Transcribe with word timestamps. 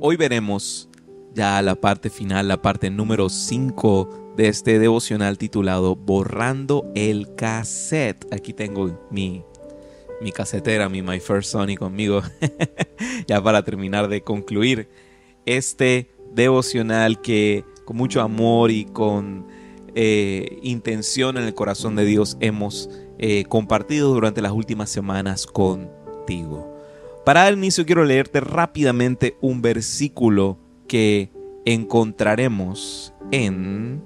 Hoy 0.00 0.16
veremos 0.16 0.88
ya 1.34 1.62
la 1.62 1.74
parte 1.74 2.10
final, 2.10 2.48
la 2.48 2.60
parte 2.60 2.90
número 2.90 3.28
5 3.28 4.34
de 4.36 4.48
este 4.48 4.78
devocional 4.78 5.38
titulado 5.38 5.96
Borrando 5.96 6.90
el 6.94 7.34
cassette. 7.36 8.26
Aquí 8.32 8.52
tengo 8.52 8.98
mi, 9.10 9.44
mi 10.20 10.32
casetera, 10.32 10.88
mi 10.88 11.02
My 11.02 11.20
First 11.20 11.52
Sony 11.52 11.76
conmigo, 11.78 12.22
ya 13.28 13.42
para 13.42 13.62
terminar 13.62 14.08
de 14.08 14.22
concluir 14.22 14.88
este 15.46 16.10
devocional 16.32 17.20
que 17.20 17.64
con 17.84 17.96
mucho 17.96 18.20
amor 18.20 18.70
y 18.70 18.84
con 18.86 19.46
eh, 19.94 20.58
intención 20.62 21.36
en 21.36 21.44
el 21.44 21.54
corazón 21.54 21.96
de 21.96 22.04
Dios 22.04 22.36
hemos 22.40 22.88
eh, 23.18 23.44
compartido 23.44 24.12
durante 24.12 24.42
las 24.42 24.52
últimas 24.52 24.90
semanas 24.90 25.46
contigo. 25.46 26.69
Para 27.30 27.44
dar 27.44 27.52
inicio 27.52 27.86
quiero 27.86 28.02
leerte 28.02 28.40
rápidamente 28.40 29.36
un 29.40 29.62
versículo 29.62 30.58
que 30.88 31.30
encontraremos 31.64 33.14
en... 33.30 34.02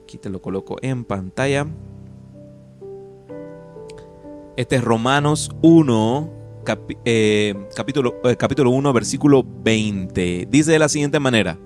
Aquí 0.00 0.16
te 0.16 0.30
lo 0.30 0.40
coloco 0.40 0.76
en 0.80 1.04
pantalla. 1.04 1.66
Este 4.56 4.76
es 4.76 4.84
Romanos 4.84 5.50
1, 5.62 6.30
eh, 7.04 7.54
capítulo, 7.74 8.14
eh, 8.22 8.36
capítulo 8.36 8.70
1, 8.70 8.92
versículo 8.92 9.44
20. 9.44 10.46
Dice 10.48 10.70
de 10.70 10.78
la 10.78 10.88
siguiente 10.88 11.18
manera, 11.18 11.58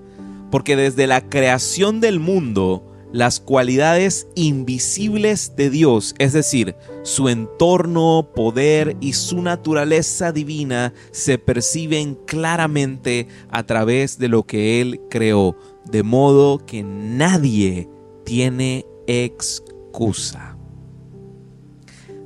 porque 0.49 0.75
desde 0.75 1.05
la 1.05 1.29
creación 1.29 2.01
del 2.01 2.19
mundo, 2.19 2.90
las 3.11 3.39
cualidades 3.39 4.27
invisibles 4.35 5.55
de 5.55 5.69
Dios, 5.69 6.15
es 6.17 6.33
decir, 6.33 6.75
su 7.03 7.29
entorno, 7.29 8.29
poder 8.35 8.95
y 9.01 9.13
su 9.13 9.41
naturaleza 9.41 10.31
divina 10.31 10.93
se 11.11 11.37
perciben 11.37 12.15
claramente 12.25 13.27
a 13.49 13.65
través 13.65 14.17
de 14.17 14.29
lo 14.29 14.43
que 14.43 14.81
Él 14.81 15.01
creó, 15.09 15.57
de 15.85 16.03
modo 16.03 16.65
que 16.65 16.83
nadie 16.83 17.89
tiene 18.23 18.85
excusa. 19.07 20.57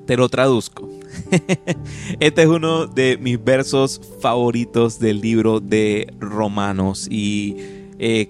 Te 0.06 0.18
lo 0.18 0.30
traduzco. 0.30 0.90
Este 2.20 2.44
es 2.44 2.48
uno 2.48 2.86
de 2.86 3.18
mis 3.18 3.44
versos 3.44 4.02
favoritos 4.20 5.00
del 5.00 5.22
libro 5.22 5.60
de 5.60 6.14
Romanos 6.20 7.08
y 7.10 7.56
eh, 7.98 8.28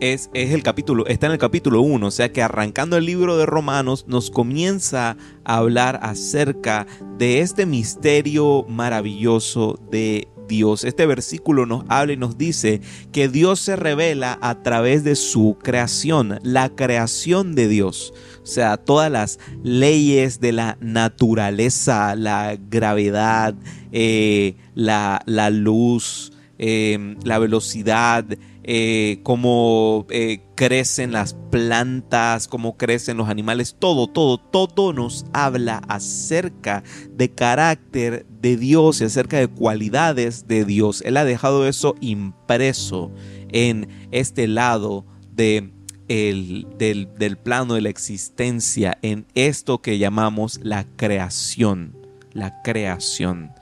es, 0.00 0.30
el 0.32 0.62
capítulo, 0.62 1.06
está 1.06 1.26
en 1.26 1.32
el 1.32 1.38
capítulo 1.38 1.80
1, 1.80 2.06
o 2.06 2.10
sea 2.10 2.32
que 2.32 2.42
arrancando 2.42 2.96
el 2.96 3.06
libro 3.06 3.36
de 3.36 3.46
Romanos 3.46 4.04
nos 4.08 4.30
comienza 4.30 5.16
a 5.44 5.56
hablar 5.56 6.00
acerca 6.02 6.86
de 7.18 7.40
este 7.40 7.66
misterio 7.66 8.64
maravilloso 8.68 9.78
de 9.90 10.28
Dios. 10.48 10.82
Este 10.82 11.06
versículo 11.06 11.66
nos 11.66 11.84
habla 11.88 12.14
y 12.14 12.16
nos 12.16 12.36
dice 12.36 12.80
que 13.12 13.28
Dios 13.28 13.60
se 13.60 13.76
revela 13.76 14.38
a 14.40 14.62
través 14.62 15.04
de 15.04 15.14
su 15.14 15.56
creación, 15.62 16.40
la 16.42 16.70
creación 16.70 17.54
de 17.54 17.68
Dios. 17.68 18.12
O 18.42 18.46
sea, 18.46 18.78
todas 18.78 19.12
las 19.12 19.38
leyes 19.62 20.40
de 20.40 20.52
la 20.52 20.78
naturaleza, 20.80 22.16
la 22.16 22.56
gravedad, 22.56 23.54
eh, 23.92 24.56
la, 24.74 25.22
luz, 25.50 26.32
eh, 26.58 27.16
la 27.24 27.38
velocidad, 27.38 28.24
eh, 28.64 29.20
cómo 29.22 30.06
eh, 30.10 30.42
crecen 30.56 31.12
las 31.12 31.34
plantas, 31.50 32.48
cómo 32.48 32.76
crecen 32.76 33.16
los 33.16 33.28
animales, 33.28 33.76
todo, 33.78 34.08
todo, 34.08 34.38
todo 34.38 34.92
nos 34.92 35.24
habla 35.32 35.80
acerca 35.88 36.82
de 37.10 37.30
carácter 37.30 38.26
de 38.28 38.56
Dios 38.56 39.00
y 39.00 39.04
acerca 39.04 39.38
de 39.38 39.48
cualidades 39.48 40.48
de 40.48 40.64
Dios. 40.64 41.00
Él 41.02 41.16
ha 41.16 41.24
dejado 41.24 41.66
eso 41.66 41.94
impreso 42.00 43.10
en 43.50 43.88
este 44.10 44.46
lado 44.48 45.06
de 45.32 45.72
el, 46.08 46.66
del, 46.76 47.08
del 47.18 47.38
plano 47.38 47.74
de 47.74 47.82
la 47.82 47.88
existencia, 47.90 48.98
en 49.02 49.26
esto 49.34 49.80
que 49.80 49.98
llamamos 49.98 50.60
la 50.62 50.84
creación, 50.96 51.96
la 52.32 52.60
creación. 52.62 53.52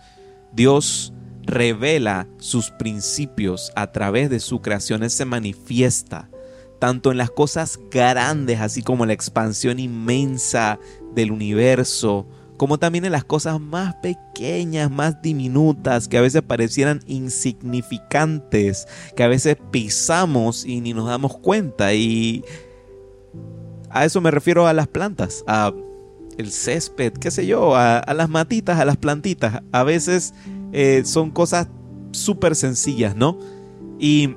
Dios 0.53 1.13
revela 1.47 2.27
sus 2.39 2.71
principios 2.71 3.73
a 3.77 3.93
través 3.93 4.29
de 4.31 4.41
su 4.41 4.61
creación, 4.61 5.09
se 5.09 5.25
manifiesta 5.25 6.29
tanto 6.79 7.11
en 7.11 7.19
las 7.19 7.31
cosas 7.31 7.79
grandes, 7.91 8.61
así 8.61 8.83
como 8.83 9.07
la 9.07 9.13
expansión 9.13 9.79
inmensa 9.79 10.79
del 11.15 11.31
universo, 11.31 12.27
como 12.57 12.79
también 12.79 13.05
en 13.05 13.13
las 13.13 13.25
cosas 13.25 13.61
más 13.61 13.95
pequeñas, 13.97 14.91
más 14.91 15.23
diminutas, 15.23 16.09
que 16.09 16.19
a 16.19 16.23
veces 16.23 16.43
parecieran 16.43 17.01
insignificantes, 17.07 18.87
que 19.15 19.23
a 19.23 19.29
veces 19.29 19.57
pisamos 19.71 20.65
y 20.65 20.81
ni 20.81 20.93
nos 20.93 21.07
damos 21.07 21.39
cuenta. 21.39 21.95
Y 21.95 22.45
a 23.91 24.05
eso 24.05 24.21
me 24.21 24.31
refiero 24.31 24.67
a 24.67 24.73
las 24.73 24.89
plantas, 24.89 25.45
a 25.47 25.73
el 26.39 26.53
césped, 26.53 27.15
qué 27.15 27.31
sé 27.31 27.47
yo, 27.47 27.75
a 27.77 28.13
las 28.15 28.29
matitas, 28.29 28.79
a 28.79 28.85
las 28.85 28.99
plantitas. 28.99 29.63
A 29.73 29.85
veces 29.85 30.35
eh, 30.73 31.03
son 31.05 31.31
cosas 31.31 31.69
súper 32.13 32.55
sencillas, 32.57 33.17
¿no? 33.17 33.39
Y 33.99 34.35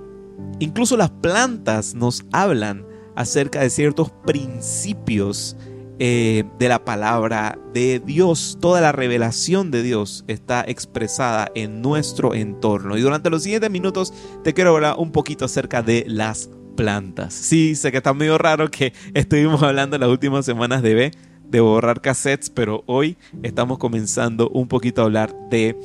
incluso 0.60 0.98
las 0.98 1.10
plantas 1.10 1.96
nos 1.96 2.26
hablan 2.32 2.86
acerca 3.16 3.62
de 3.62 3.70
ciertos 3.70 4.12
principios 4.26 5.58
eh, 6.02 6.46
de 6.58 6.70
la 6.70 6.86
palabra 6.86 7.60
de 7.74 8.00
Dios. 8.00 8.58
Toda 8.62 8.80
la 8.80 8.94
revelación 8.94 9.70
de 9.70 9.84
Dios 9.84 10.24
está 10.30 10.64
expresada 10.66 11.52
en 11.56 11.82
nuestro 11.82 12.34
entorno. 12.34 12.98
Y 12.98 13.02
durante 13.02 13.30
los 13.30 13.44
siguientes 13.44 13.70
minutos 13.70 14.14
te 14.44 14.54
quiero 14.54 14.74
hablar 14.74 14.96
un 14.98 15.12
poquito 15.12 15.44
acerca 15.44 15.82
de 15.82 16.06
las 16.08 16.50
plantas. 16.78 17.34
Sí, 17.34 17.76
sé 17.76 17.92
que 17.92 17.98
está 17.98 18.14
medio 18.14 18.38
raro 18.38 18.72
que 18.72 18.94
estuvimos 19.14 19.62
hablando 19.62 19.98
las 19.98 20.08
últimas 20.08 20.46
semanas 20.46 20.82
de, 20.82 21.12
de 21.44 21.60
borrar 21.60 22.00
cassettes, 22.00 22.50
pero 22.50 22.86
hoy 22.86 23.18
estamos 23.44 23.78
comenzando 23.78 24.50
un 24.52 24.70
poquito 24.70 25.02
a 25.02 25.06
hablar 25.06 25.36
de 25.50 25.78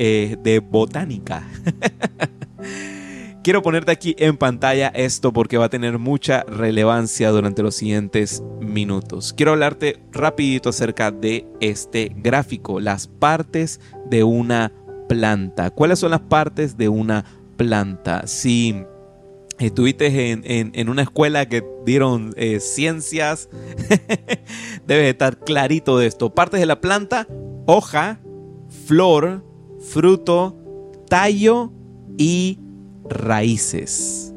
eh, 0.00 0.36
de 0.40 0.60
botánica. 0.60 1.42
Quiero 3.42 3.62
ponerte 3.62 3.90
aquí 3.90 4.14
en 4.18 4.36
pantalla 4.36 4.88
esto 4.88 5.32
porque 5.32 5.58
va 5.58 5.64
a 5.64 5.70
tener 5.70 5.98
mucha 5.98 6.44
relevancia 6.44 7.30
durante 7.30 7.64
los 7.64 7.74
siguientes 7.74 8.44
minutos. 8.60 9.32
Quiero 9.36 9.52
hablarte 9.52 9.98
rapidito 10.12 10.68
acerca 10.68 11.10
de 11.10 11.48
este 11.58 12.12
gráfico, 12.14 12.78
las 12.78 13.08
partes 13.08 13.80
de 14.08 14.22
una 14.22 14.70
planta. 15.08 15.70
¿Cuáles 15.70 15.98
son 15.98 16.12
las 16.12 16.20
partes 16.20 16.76
de 16.76 16.88
una 16.88 17.24
planta? 17.56 18.24
Si 18.28 18.84
estuviste 19.58 20.30
en, 20.30 20.88
una 20.88 21.02
escuela 21.02 21.48
que 21.48 21.64
dieron 21.84 22.34
eh, 22.36 22.60
ciencias, 22.60 23.48
debes 24.86 25.10
estar 25.10 25.38
clarito 25.38 25.98
de 25.98 26.06
esto. 26.06 26.32
Partes 26.34 26.60
de 26.60 26.66
la 26.66 26.80
planta, 26.80 27.26
hoja, 27.66 28.20
flor, 28.86 29.47
fruto, 29.80 30.56
tallo 31.08 31.72
y 32.16 32.58
raíces. 33.08 34.34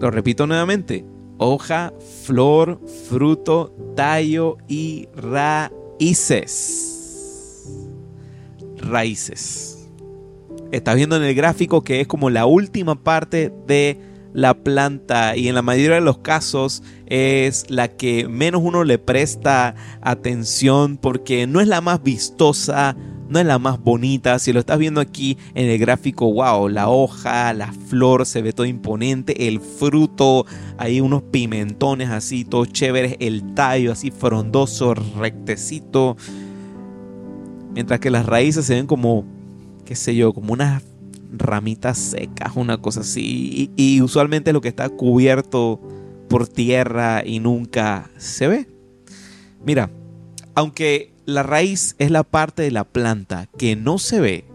Lo 0.00 0.10
repito 0.10 0.46
nuevamente. 0.46 1.04
Hoja, 1.38 1.92
flor, 2.24 2.80
fruto, 3.08 3.74
tallo 3.94 4.58
y 4.66 5.08
raíces. 5.14 6.44
Raíces. 8.76 9.88
Estás 10.72 10.96
viendo 10.96 11.16
en 11.16 11.22
el 11.22 11.34
gráfico 11.34 11.82
que 11.82 12.00
es 12.00 12.06
como 12.06 12.30
la 12.30 12.46
última 12.46 13.02
parte 13.02 13.52
de 13.66 14.00
la 14.32 14.62
planta 14.62 15.36
y 15.36 15.48
en 15.48 15.54
la 15.54 15.62
mayoría 15.62 15.96
de 15.96 16.00
los 16.02 16.18
casos 16.18 16.82
es 17.06 17.70
la 17.70 17.88
que 17.88 18.28
menos 18.28 18.60
uno 18.62 18.84
le 18.84 18.98
presta 18.98 19.74
atención 20.02 20.98
porque 20.98 21.46
no 21.46 21.60
es 21.60 21.68
la 21.68 21.80
más 21.80 22.02
vistosa, 22.02 22.96
no 23.28 23.38
es 23.38 23.46
la 23.46 23.58
más 23.58 23.80
bonita. 23.80 24.38
Si 24.38 24.52
lo 24.52 24.60
estás 24.60 24.78
viendo 24.78 25.00
aquí 25.00 25.36
en 25.54 25.68
el 25.68 25.78
gráfico, 25.78 26.32
wow, 26.32 26.68
la 26.68 26.88
hoja, 26.88 27.52
la 27.52 27.72
flor 27.72 28.26
se 28.26 28.42
ve 28.42 28.52
todo 28.52 28.66
imponente, 28.66 29.48
el 29.48 29.60
fruto, 29.60 30.46
hay 30.76 31.00
unos 31.00 31.22
pimentones 31.22 32.10
así, 32.10 32.44
todos 32.44 32.72
chéveres, 32.72 33.16
el 33.20 33.54
tallo 33.54 33.92
así 33.92 34.10
frondoso, 34.10 34.94
rectecito. 34.94 36.16
Mientras 37.74 38.00
que 38.00 38.10
las 38.10 38.26
raíces 38.26 38.64
se 38.64 38.74
ven 38.74 38.86
como, 38.86 39.24
qué 39.84 39.94
sé 39.94 40.16
yo, 40.16 40.32
como 40.32 40.52
unas 40.52 40.82
ramitas 41.30 41.98
secas, 41.98 42.52
una 42.56 42.78
cosa 42.78 43.00
así. 43.00 43.70
Y, 43.76 43.96
y 43.96 44.02
usualmente 44.02 44.52
lo 44.52 44.60
que 44.60 44.68
está 44.68 44.88
cubierto 44.88 45.80
por 46.28 46.48
tierra 46.48 47.22
y 47.24 47.40
nunca 47.40 48.10
se 48.16 48.48
ve. 48.48 48.68
Mira, 49.64 49.90
aunque 50.54 51.12
la 51.28 51.42
raíz 51.42 51.94
es 51.98 52.10
la 52.10 52.22
parte 52.22 52.62
de 52.62 52.70
la 52.70 52.84
planta 52.84 53.50
que 53.58 53.76
no 53.76 53.98
se 53.98 54.18
ve, 54.18 54.46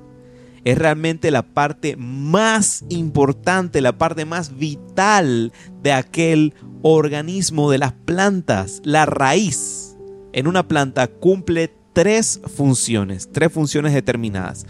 es 0.63 0.75
realmente 0.75 1.29
la 1.29 1.43
parte 1.43 1.95
más 1.97 2.83
importante, 2.89 3.79
la 3.79 3.99
parte 3.99 4.25
más 4.25 4.57
vital 4.57 5.53
de 5.83 5.93
aquel 5.93 6.55
organismo 6.81 7.69
de 7.69 7.77
las 7.77 7.93
plantas. 7.93 8.81
La 8.83 9.05
raíz 9.05 9.95
en 10.31 10.47
una 10.47 10.67
planta 10.67 11.07
cumple 11.07 11.71
tres 11.93 12.41
funciones, 12.55 13.29
tres 13.31 13.53
funciones 13.53 13.93
determinadas. 13.93 14.65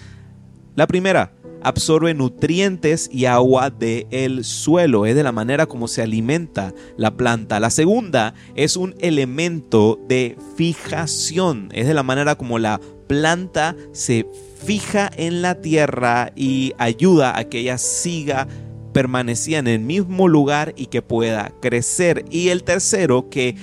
La 0.76 0.88
primera, 0.88 1.32
absorbe 1.64 2.14
nutrientes 2.14 3.10
y 3.12 3.26
agua 3.26 3.70
del 3.70 4.44
suelo, 4.44 5.06
es 5.06 5.16
de 5.16 5.24
la 5.24 5.32
manera 5.32 5.66
como 5.66 5.88
se 5.88 6.02
alimenta 6.02 6.74
la 6.98 7.16
planta. 7.16 7.60
La 7.60 7.70
segunda 7.70 8.34
es 8.56 8.78
un 8.78 8.96
elemento 9.00 10.00
de 10.08 10.38
fijación, 10.56 11.70
es 11.74 11.88
de 11.88 11.94
la 11.94 12.04
manera 12.04 12.36
como 12.36 12.60
la 12.60 12.80
planta 13.08 13.76
se 13.92 14.26
fija 14.66 15.10
en 15.18 15.42
la 15.42 15.62
tierra 15.62 16.32
y 16.36 16.74
ayuda 16.78 17.38
a 17.38 17.44
que 17.46 17.60
ella 17.60 17.78
siga 17.78 18.48
permanecida 18.94 19.58
en 19.58 19.68
el 19.68 19.80
mismo 19.80 20.28
lugar 20.28 20.74
y 20.78 20.86
que 20.86 21.02
pueda 21.02 21.52
crecer. 21.62 22.26
Y 22.30 22.50
el 22.50 22.64
tercero, 22.64 23.30
que 23.30 23.56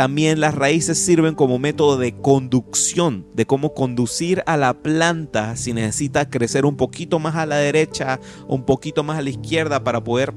también 0.00 0.40
las 0.40 0.54
raíces 0.54 0.96
sirven 0.96 1.34
como 1.34 1.58
método 1.58 1.98
de 1.98 2.16
conducción, 2.16 3.26
de 3.34 3.44
cómo 3.44 3.74
conducir 3.74 4.42
a 4.46 4.56
la 4.56 4.72
planta 4.72 5.56
si 5.56 5.74
necesita 5.74 6.30
crecer 6.30 6.64
un 6.64 6.78
poquito 6.78 7.18
más 7.18 7.36
a 7.36 7.44
la 7.44 7.56
derecha, 7.56 8.18
un 8.48 8.64
poquito 8.64 9.04
más 9.04 9.18
a 9.18 9.20
la 9.20 9.28
izquierda 9.28 9.84
para 9.84 10.02
poder 10.02 10.32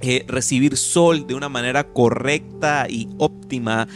eh, 0.00 0.24
recibir 0.26 0.76
sol 0.76 1.24
de 1.28 1.36
una 1.36 1.48
manera 1.48 1.92
correcta 1.92 2.88
y 2.90 3.08
óptima. 3.18 3.86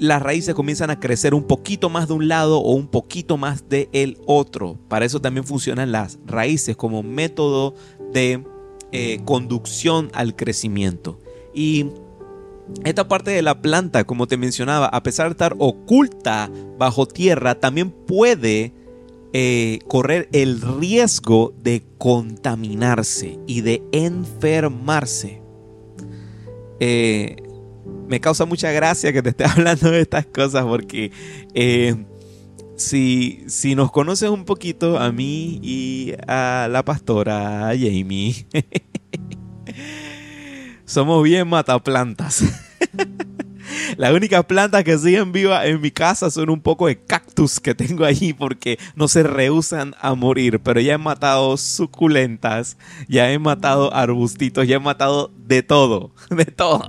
Las 0.00 0.20
raíces 0.20 0.56
comienzan 0.56 0.90
a 0.90 0.98
crecer 0.98 1.34
un 1.34 1.44
poquito 1.44 1.88
más 1.88 2.08
de 2.08 2.14
un 2.14 2.26
lado 2.26 2.58
o 2.58 2.72
un 2.72 2.88
poquito 2.88 3.36
más 3.36 3.68
del 3.68 3.88
el 3.92 4.18
otro. 4.26 4.76
Para 4.88 5.04
eso 5.04 5.20
también 5.20 5.46
funcionan 5.46 5.92
las 5.92 6.18
raíces 6.26 6.74
como 6.76 7.04
método 7.04 7.76
de 8.12 8.44
eh, 8.90 9.20
conducción 9.24 10.10
al 10.14 10.34
crecimiento. 10.34 11.20
Y 11.54 11.86
esta 12.84 13.08
parte 13.08 13.30
de 13.30 13.42
la 13.42 13.60
planta, 13.60 14.04
como 14.04 14.26
te 14.26 14.36
mencionaba, 14.36 14.86
a 14.86 15.02
pesar 15.02 15.26
de 15.26 15.32
estar 15.32 15.54
oculta 15.58 16.50
bajo 16.78 17.06
tierra, 17.06 17.60
también 17.60 17.90
puede 17.90 18.74
eh, 19.32 19.78
correr 19.88 20.28
el 20.32 20.60
riesgo 20.60 21.54
de 21.62 21.84
contaminarse 21.98 23.38
y 23.46 23.62
de 23.62 23.82
enfermarse. 23.92 25.42
Eh, 26.80 27.36
me 28.08 28.20
causa 28.20 28.44
mucha 28.44 28.70
gracia 28.72 29.12
que 29.12 29.22
te 29.22 29.30
esté 29.30 29.44
hablando 29.56 29.90
de 29.90 30.02
estas 30.02 30.26
cosas 30.26 30.64
porque 30.64 31.12
eh, 31.54 32.04
si, 32.76 33.44
si 33.46 33.74
nos 33.74 33.90
conoces 33.90 34.28
un 34.28 34.44
poquito 34.44 34.98
a 34.98 35.12
mí 35.12 35.60
y 35.62 36.12
a 36.26 36.68
la 36.70 36.84
pastora 36.84 37.68
Jamie, 37.68 38.46
somos 40.84 41.22
bien 41.22 41.48
mataplantas. 41.48 42.42
Las 43.96 44.12
únicas 44.12 44.44
plantas 44.44 44.84
que 44.84 44.98
siguen 44.98 45.32
vivas 45.32 45.64
en 45.66 45.80
mi 45.80 45.90
casa 45.90 46.30
son 46.30 46.50
un 46.50 46.60
poco 46.60 46.86
de 46.86 46.98
cactus 46.98 47.60
que 47.60 47.74
tengo 47.74 48.04
allí 48.04 48.32
porque 48.32 48.78
no 48.94 49.08
se 49.08 49.22
rehusan 49.22 49.94
a 50.00 50.14
morir. 50.14 50.60
Pero 50.60 50.80
ya 50.80 50.94
he 50.94 50.98
matado 50.98 51.56
suculentas, 51.56 52.76
ya 53.08 53.30
he 53.30 53.38
matado 53.38 53.94
arbustitos, 53.94 54.66
ya 54.66 54.76
he 54.76 54.80
matado 54.80 55.30
de 55.46 55.62
todo, 55.62 56.12
de 56.30 56.44
todo. 56.44 56.88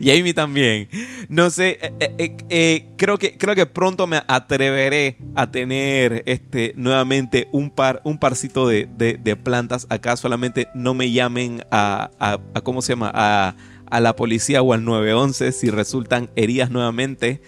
Y 0.00 0.10
Amy 0.10 0.34
también. 0.34 0.88
No 1.28 1.48
sé, 1.50 1.78
eh, 1.80 2.14
eh, 2.18 2.36
eh, 2.50 2.88
creo, 2.96 3.18
que, 3.18 3.38
creo 3.38 3.54
que 3.54 3.64
pronto 3.66 4.06
me 4.06 4.22
atreveré 4.26 5.16
a 5.34 5.50
tener 5.50 6.22
este, 6.26 6.74
nuevamente 6.76 7.48
un 7.52 7.70
par, 7.70 8.02
un 8.04 8.18
parcito 8.18 8.68
de, 8.68 9.38
plantas 9.42 9.86
acá. 9.88 10.16
Solamente 10.16 10.68
no 10.74 10.92
me 10.92 11.10
llamen 11.10 11.64
a, 11.70 12.10
a 12.18 12.60
¿cómo 12.60 12.82
se 12.82 12.92
llama? 12.92 13.10
A, 13.14 13.54
a 13.92 14.00
la 14.00 14.16
policía 14.16 14.62
o 14.62 14.72
al 14.72 14.86
911 14.86 15.52
si 15.52 15.68
resultan 15.68 16.30
heridas 16.34 16.70
nuevamente. 16.70 17.42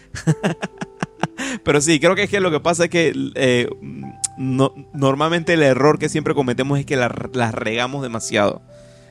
Pero 1.64 1.81
sí, 1.81 1.99
creo 1.99 2.14
que 2.14 2.25
es 2.25 2.31
que 2.31 2.41
lo 2.41 2.50
que 2.50 2.61
pasa 2.61 2.85
es 2.85 2.91
que 2.91 3.14
eh, 3.35 3.70
normalmente 4.37 5.55
el 5.55 5.62
error 5.62 5.99
que 5.99 6.11
siempre 6.11 6.35
cometemos 6.35 6.79
es 6.79 6.85
que 6.85 6.96
las 6.96 7.11
la 7.32 7.50
regamos 7.50 8.02
demasiado. 8.02 8.61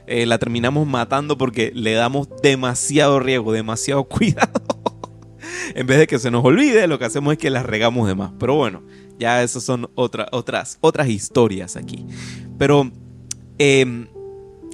Eh, 0.06 0.28
la 0.28 0.38
terminamos 0.38 0.86
matando 0.86 1.36
porque 1.36 1.72
le 1.74 1.94
damos 1.94 2.30
demasiado 2.44 3.20
riesgo, 3.20 3.52
demasiado 3.52 4.04
cuidado. 4.08 4.62
en 5.74 5.88
vez 5.88 5.98
de 5.98 6.06
que 6.06 6.20
se 6.20 6.30
nos 6.30 6.46
olvide, 6.46 6.86
lo 6.86 7.00
que 7.00 7.06
hacemos 7.06 7.34
es 7.34 7.40
que 7.40 7.50
las 7.50 7.66
regamos 7.66 8.08
de 8.08 8.14
más. 8.14 8.32
Pero 8.40 8.54
bueno, 8.54 8.84
ya 9.18 9.42
esas 9.42 9.64
son 9.64 9.90
otras 9.96 10.28
otras 10.82 11.08
historias 11.10 11.78
aquí. 11.78 12.06
Pero 12.60 12.92
em, 13.58 14.08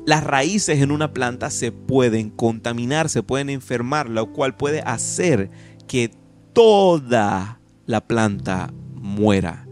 las 0.10 0.24
raíces 0.24 0.82
en 0.82 0.90
una 0.90 1.14
planta 1.14 1.52
se 1.52 1.72
pueden 1.72 2.32
contaminar, 2.32 3.10
se 3.10 3.22
pueden 3.22 3.52
enfermar, 3.52 4.10
lo 4.10 4.34
cual 4.34 4.58
puede 4.58 4.82
hacer 4.82 5.52
que 5.88 6.10
toda 6.52 7.60
la 7.86 8.02
planta 8.02 8.74
muera 8.96 9.68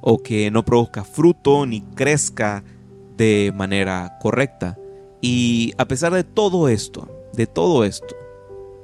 o 0.00 0.22
que 0.22 0.52
no 0.52 0.64
produzca 0.64 1.02
fruto 1.02 1.66
ni 1.66 1.80
crezca 1.80 2.62
de 3.16 3.52
manera 3.52 4.16
correcta. 4.20 4.78
Y 5.20 5.72
a 5.76 5.86
pesar 5.86 6.12
de 6.12 6.22
todo 6.22 6.68
esto, 6.68 7.08
de 7.32 7.48
todo 7.48 7.82
esto, 7.82 8.14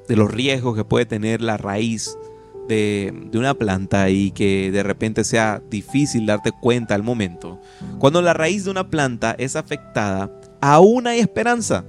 de 0.09 0.17
los 0.17 0.29
riesgos 0.29 0.75
que 0.75 0.85
puede 0.85 1.06
tener 1.06 1.41
la 1.41 1.56
raíz 1.56 2.19
de, 2.67 3.31
una 3.32 3.55
planta 3.55 4.11
y 4.11 4.32
que 4.32 4.73
de 4.73 4.82
repente 4.82 5.23
sea 5.23 5.62
difícil 5.70 6.27
darte 6.27 6.50
cuenta 6.50 6.97
al 6.97 7.05
momento, 7.05 7.61
cuando 8.00 8.23
la 8.23 8.35
raíz 8.35 8.65
de 8.65 8.73
una 8.73 8.91
planta 8.91 9.37
es 9.38 9.55
afectada, 9.55 10.31
aún 10.65 11.07
hay 11.07 11.21
esperanza. 11.21 11.85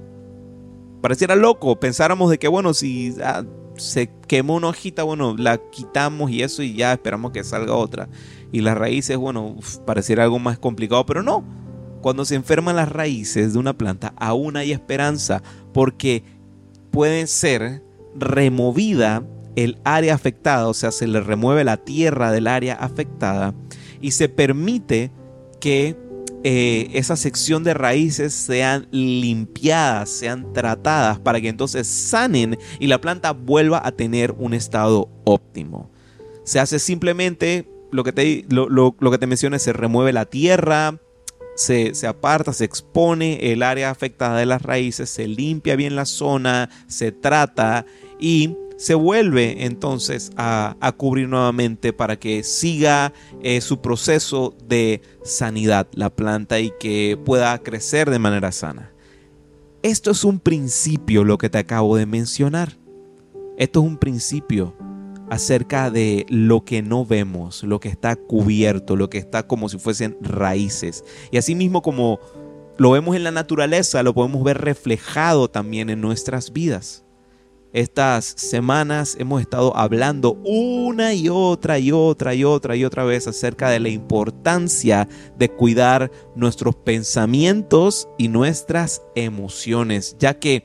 Pareciera 1.00 1.34
loco, 1.34 1.80
pensáramos 1.80 2.30
de 2.30 2.38
que, 2.38 2.46
bueno, 2.46 2.74
si 2.74 3.14
ah, 3.24 3.42
se 3.76 4.10
quemó 4.28 4.56
una 4.56 4.68
hojita, 4.68 5.02
bueno, 5.02 5.34
la 5.38 5.58
quitamos 5.70 6.30
y 6.30 6.42
eso 6.42 6.62
y 6.62 6.74
ya 6.74 6.92
esperamos 6.92 7.32
que 7.32 7.42
salga 7.42 7.74
otra. 7.74 8.08
Y 8.52 8.60
las 8.60 8.76
raíces, 8.76 9.16
bueno, 9.16 9.56
pareciera 9.86 10.24
algo 10.24 10.38
más 10.38 10.58
complicado, 10.58 11.06
pero 11.06 11.22
no. 11.22 11.42
Cuando 12.02 12.26
se 12.26 12.34
enferman 12.34 12.76
las 12.76 12.90
raíces 12.90 13.54
de 13.54 13.58
una 13.58 13.78
planta, 13.78 14.12
aún 14.18 14.58
hay 14.58 14.72
esperanza, 14.72 15.42
porque 15.72 16.22
puede 16.90 17.26
ser 17.26 17.82
removida 18.14 19.26
el 19.56 19.78
área 19.84 20.14
afectada, 20.14 20.68
o 20.68 20.74
sea, 20.74 20.92
se 20.92 21.06
le 21.06 21.20
remueve 21.20 21.64
la 21.64 21.78
tierra 21.78 22.30
del 22.30 22.46
área 22.46 22.74
afectada 22.74 23.54
y 24.02 24.10
se 24.10 24.28
permite 24.28 25.10
que 25.60 25.96
eh, 26.48 26.90
esa 26.92 27.16
sección 27.16 27.64
de 27.64 27.74
raíces 27.74 28.32
sean 28.32 28.86
limpiadas, 28.92 30.08
sean 30.08 30.52
tratadas 30.52 31.18
para 31.18 31.40
que 31.40 31.48
entonces 31.48 31.88
sanen 31.88 32.56
y 32.78 32.86
la 32.86 33.00
planta 33.00 33.32
vuelva 33.32 33.82
a 33.84 33.90
tener 33.90 34.30
un 34.38 34.54
estado 34.54 35.08
óptimo. 35.24 35.90
Se 36.44 36.60
hace 36.60 36.78
simplemente 36.78 37.68
lo 37.90 38.04
que 38.04 38.12
te, 38.12 38.44
lo, 38.48 38.94
que 38.94 39.18
te 39.18 39.26
mencioné, 39.26 39.58
se 39.58 39.72
remueve 39.72 40.12
la 40.12 40.26
tierra, 40.26 41.00
se, 41.56 41.96
se, 41.96 42.06
aparta, 42.06 42.52
se 42.52 42.64
expone 42.64 43.50
el 43.50 43.64
área 43.64 43.90
afectada 43.90 44.38
de 44.38 44.46
las 44.46 44.62
raíces, 44.62 45.10
se 45.10 45.26
limpia 45.26 45.74
bien 45.74 45.96
la 45.96 46.04
zona, 46.04 46.70
se 46.86 47.10
trata 47.10 47.86
y 48.20 48.54
se 48.76 48.94
vuelve 48.94 49.64
entonces 49.64 50.30
a, 50.36 50.76
cubrir 50.96 51.28
nuevamente 51.28 51.92
para 51.92 52.18
que 52.18 52.42
siga 52.42 53.12
eh, 53.42 53.60
su 53.60 53.80
proceso 53.80 54.54
de 54.66 55.02
sanidad 55.24 55.88
la 55.92 56.10
planta 56.10 56.60
y 56.60 56.72
que 56.78 57.18
pueda 57.24 57.58
crecer 57.62 58.10
de 58.10 58.18
manera 58.18 58.52
sana. 58.52 58.92
Esto 59.82 60.10
es 60.10 60.24
un 60.24 60.40
principio 60.40 61.24
lo 61.24 61.38
que 61.38 61.48
te 61.48 61.58
acabo 61.58 61.96
de 61.96 62.06
mencionar. 62.06 62.76
Esto 63.56 63.80
es 63.80 63.86
un 63.86 63.98
principio 63.98 64.74
acerca 65.30 65.90
de 65.90 66.26
lo 66.28 66.64
que 66.64 66.82
no 66.82 67.04
vemos, 67.04 67.62
lo 67.62 67.80
que 67.80 67.88
está 67.88 68.16
cubierto, 68.16 68.96
lo 68.96 69.10
que 69.10 69.18
está 69.18 69.46
como 69.46 69.68
si 69.68 69.78
fuesen 69.78 70.16
raíces. 70.20 71.04
Y 71.30 71.38
asimismo 71.38 71.82
como 71.82 72.20
lo 72.78 72.90
vemos 72.90 73.16
en 73.16 73.24
la 73.24 73.30
naturaleza, 73.30 74.02
lo 74.02 74.14
podemos 74.14 74.44
ver 74.44 74.58
reflejado 74.58 75.48
también 75.48 75.88
en 75.88 76.00
nuestras 76.00 76.52
vidas. 76.52 77.05
Estas 77.76 78.24
semanas 78.24 79.18
hemos 79.20 79.42
estado 79.42 79.76
hablando 79.76 80.38
una 80.46 81.12
y 81.12 81.28
otra 81.28 81.78
y 81.78 81.92
otra 81.92 82.34
y 82.34 82.42
otra 82.42 82.74
y 82.74 82.86
otra 82.86 83.04
vez 83.04 83.26
acerca 83.26 83.68
de 83.68 83.80
la 83.80 83.90
importancia 83.90 85.06
de 85.36 85.50
cuidar 85.50 86.10
nuestros 86.34 86.74
pensamientos 86.74 88.08
y 88.16 88.28
nuestras 88.28 89.02
emociones, 89.14 90.16
ya 90.18 90.38
que 90.38 90.64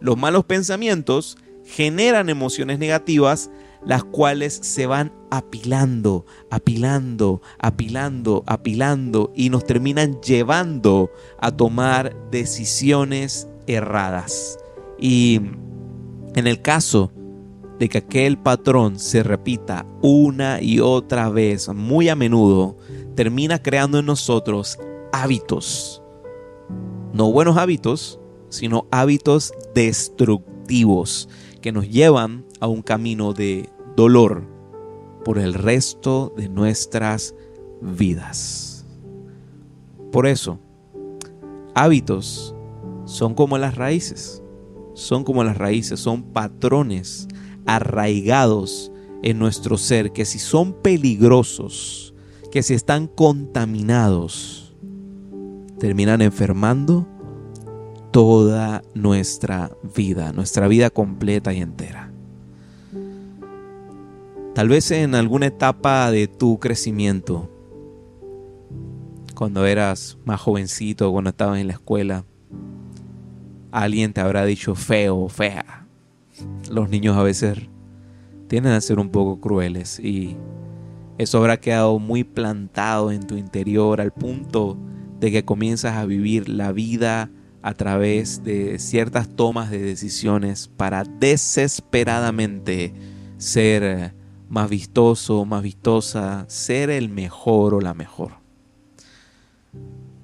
los 0.00 0.16
malos 0.16 0.46
pensamientos 0.46 1.38
generan 1.64 2.28
emociones 2.28 2.80
negativas, 2.80 3.52
las 3.86 4.02
cuales 4.02 4.58
se 4.60 4.86
van 4.86 5.12
apilando, 5.30 6.26
apilando, 6.50 7.40
apilando, 7.60 8.42
apilando 8.48 9.32
y 9.36 9.50
nos 9.50 9.64
terminan 9.64 10.20
llevando 10.22 11.12
a 11.38 11.52
tomar 11.52 12.16
decisiones 12.32 13.46
erradas. 13.68 14.58
Y 14.98 15.40
en 16.38 16.46
el 16.46 16.62
caso 16.62 17.12
de 17.78 17.88
que 17.88 17.98
aquel 17.98 18.38
patrón 18.38 18.98
se 18.98 19.22
repita 19.22 19.86
una 20.02 20.60
y 20.62 20.80
otra 20.80 21.28
vez, 21.28 21.68
muy 21.68 22.08
a 22.08 22.16
menudo, 22.16 22.76
termina 23.14 23.62
creando 23.62 23.98
en 23.98 24.06
nosotros 24.06 24.78
hábitos. 25.12 26.02
No 27.12 27.30
buenos 27.32 27.56
hábitos, 27.56 28.20
sino 28.48 28.86
hábitos 28.90 29.52
destructivos 29.74 31.28
que 31.60 31.72
nos 31.72 31.88
llevan 31.88 32.44
a 32.60 32.66
un 32.66 32.82
camino 32.82 33.32
de 33.32 33.68
dolor 33.96 34.44
por 35.24 35.38
el 35.38 35.54
resto 35.54 36.32
de 36.36 36.48
nuestras 36.48 37.34
vidas. 37.80 38.86
Por 40.12 40.26
eso, 40.26 40.58
hábitos 41.74 42.54
son 43.04 43.34
como 43.34 43.58
las 43.58 43.76
raíces, 43.76 44.42
son 44.98 45.22
como 45.22 45.44
las 45.44 45.56
raíces, 45.56 46.00
son 46.00 46.24
patrones 46.24 47.28
arraigados 47.66 48.90
en 49.22 49.38
nuestro 49.38 49.78
ser 49.78 50.12
que 50.12 50.24
si 50.24 50.40
son 50.40 50.72
peligrosos, 50.72 52.14
que 52.50 52.64
si 52.64 52.74
están 52.74 53.06
contaminados, 53.06 54.74
terminan 55.78 56.20
enfermando 56.20 57.06
toda 58.10 58.82
nuestra 58.94 59.70
vida, 59.94 60.32
nuestra 60.32 60.66
vida 60.66 60.90
completa 60.90 61.52
y 61.52 61.60
entera. 61.60 62.12
Tal 64.54 64.68
vez 64.68 64.90
en 64.90 65.14
alguna 65.14 65.46
etapa 65.46 66.10
de 66.10 66.26
tu 66.26 66.58
crecimiento, 66.58 67.48
cuando 69.36 69.64
eras 69.64 70.18
más 70.24 70.40
jovencito, 70.40 71.12
cuando 71.12 71.30
estabas 71.30 71.60
en 71.60 71.68
la 71.68 71.74
escuela, 71.74 72.24
alguien 73.72 74.12
te 74.12 74.20
habrá 74.20 74.44
dicho 74.44 74.74
feo 74.74 75.16
o 75.16 75.28
fea. 75.28 75.86
Los 76.70 76.88
niños 76.88 77.16
a 77.16 77.22
veces 77.22 77.58
tienden 78.48 78.72
a 78.72 78.80
ser 78.80 78.98
un 78.98 79.10
poco 79.10 79.40
crueles 79.40 80.00
y 80.00 80.36
eso 81.18 81.38
habrá 81.38 81.58
quedado 81.58 81.98
muy 81.98 82.24
plantado 82.24 83.10
en 83.10 83.26
tu 83.26 83.36
interior 83.36 84.00
al 84.00 84.12
punto 84.12 84.78
de 85.20 85.32
que 85.32 85.44
comienzas 85.44 85.96
a 85.96 86.06
vivir 86.06 86.48
la 86.48 86.72
vida 86.72 87.30
a 87.62 87.74
través 87.74 88.44
de 88.44 88.78
ciertas 88.78 89.28
tomas 89.28 89.70
de 89.70 89.80
decisiones 89.80 90.68
para 90.68 91.04
desesperadamente 91.04 92.94
ser 93.36 94.14
más 94.48 94.70
vistoso, 94.70 95.44
más 95.44 95.62
vistosa, 95.62 96.44
ser 96.48 96.88
el 96.88 97.08
mejor 97.08 97.74
o 97.74 97.80
la 97.80 97.94
mejor. 97.94 98.32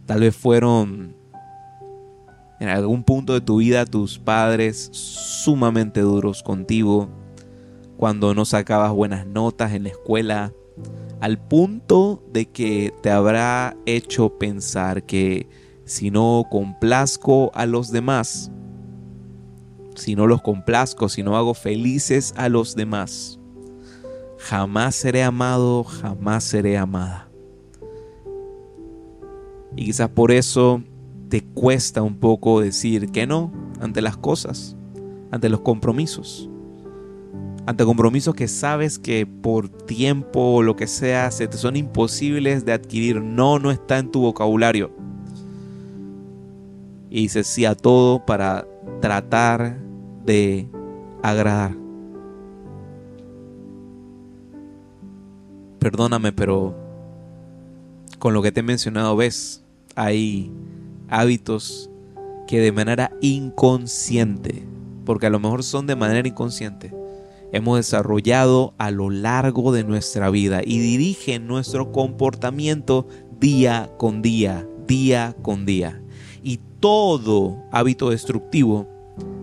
Tal 0.07 0.21
vez 0.21 0.37
fueron 0.37 1.17
en 2.61 2.69
algún 2.69 3.05
punto 3.05 3.33
de 3.33 3.41
tu 3.41 3.59
vida 3.59 3.85
tus 3.85 4.19
padres 4.19 4.89
sumamente 4.93 6.01
duros 6.01 6.43
contigo, 6.43 7.09
cuando 7.97 8.35
no 8.35 8.45
sacabas 8.45 8.93
buenas 8.93 9.27
notas 9.27 9.73
en 9.73 9.85
la 9.85 9.91
escuela, 9.91 10.53
al 11.21 11.39
punto 11.39 12.23
de 12.33 12.47
que 12.47 12.93
te 13.03 13.11
habrá 13.11 13.77
hecho 13.87 14.39
pensar 14.39 15.05
que 15.05 15.49
si 15.85 16.11
no 16.11 16.47
complazco 16.51 17.51
a 17.55 17.67
los 17.67 17.91
demás, 17.91 18.51
si 19.95 20.17
no 20.17 20.27
los 20.27 20.43
complazco, 20.43 21.09
si 21.09 21.23
no 21.23 21.37
hago 21.37 21.55
felices 21.55 22.35
a 22.37 22.49
los 22.49 22.75
demás, 22.75 23.39
jamás 24.39 24.97
seré 24.97 25.23
amado, 25.23 25.85
jamás 25.85 26.45
seré 26.45 26.77
amada. 26.77 27.29
Y 29.77 29.87
quizás 29.87 30.09
por 30.09 30.31
eso 30.31 30.83
te 31.29 31.43
cuesta 31.43 32.03
un 32.03 32.17
poco 32.17 32.61
decir 32.61 33.11
que 33.11 33.27
no 33.27 33.53
ante 33.81 34.03
las 34.03 34.17
cosas, 34.17 34.77
ante 35.31 35.49
los 35.49 35.61
compromisos. 35.61 36.49
Ante 37.67 37.85
compromisos 37.85 38.35
que 38.35 38.47
sabes 38.47 38.99
que 38.99 39.27
por 39.27 39.69
tiempo 39.69 40.57
o 40.57 40.63
lo 40.63 40.77
que 40.77 40.87
sea 40.87 41.31
se 41.31 41.49
te 41.49 41.57
son 41.57 41.77
imposibles 41.77 42.65
de 42.65 42.73
adquirir. 42.73 43.23
No, 43.23 43.59
no 43.59 43.71
está 43.71 43.99
en 43.99 44.11
tu 44.11 44.21
vocabulario. 44.21 44.91
Y 47.09 47.23
dices 47.23 47.47
sí 47.47 47.65
a 47.65 47.75
todo 47.75 48.25
para 48.27 48.67
tratar 49.01 49.79
de 50.27 50.69
agradar. 51.23 51.75
Perdóname, 55.79 56.33
pero 56.33 56.75
con 58.19 58.35
lo 58.35 58.43
que 58.43 58.53
te 58.53 58.61
he 58.61 58.63
mencionado, 58.63 59.17
ves, 59.17 59.63
hay 59.95 60.51
hábitos 61.09 61.91
que 62.47 62.61
de 62.61 62.73
manera 62.73 63.11
inconsciente, 63.21 64.67
porque 65.05 65.27
a 65.27 65.31
lo 65.31 65.41
mejor 65.41 65.63
son 65.63 65.87
de 65.87 65.97
manera 65.97 66.27
inconsciente, 66.27 66.93
hemos 67.53 67.77
desarrollado 67.77 68.75
a 68.79 68.91
lo 68.91 69.11
largo 69.11 69.73
de 69.73 69.85
nuestra 69.85 70.31
vida 70.31 70.61
y 70.65 70.79
dirigen 70.81 71.47
nuestro 71.47 71.93
comportamiento 71.93 73.07
día 73.39 73.91
con 73.99 74.23
día, 74.23 74.67
día 74.87 75.37
con 75.43 75.65
día. 75.65 76.03
Y 76.43 76.61
todo 76.81 77.63
hábito 77.73 78.11
destructivo 78.11 78.89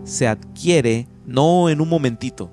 se 0.04 0.28
adquiere 0.28 1.08
no 1.26 1.68
en 1.68 1.80
un 1.80 1.88
momentito, 1.88 2.50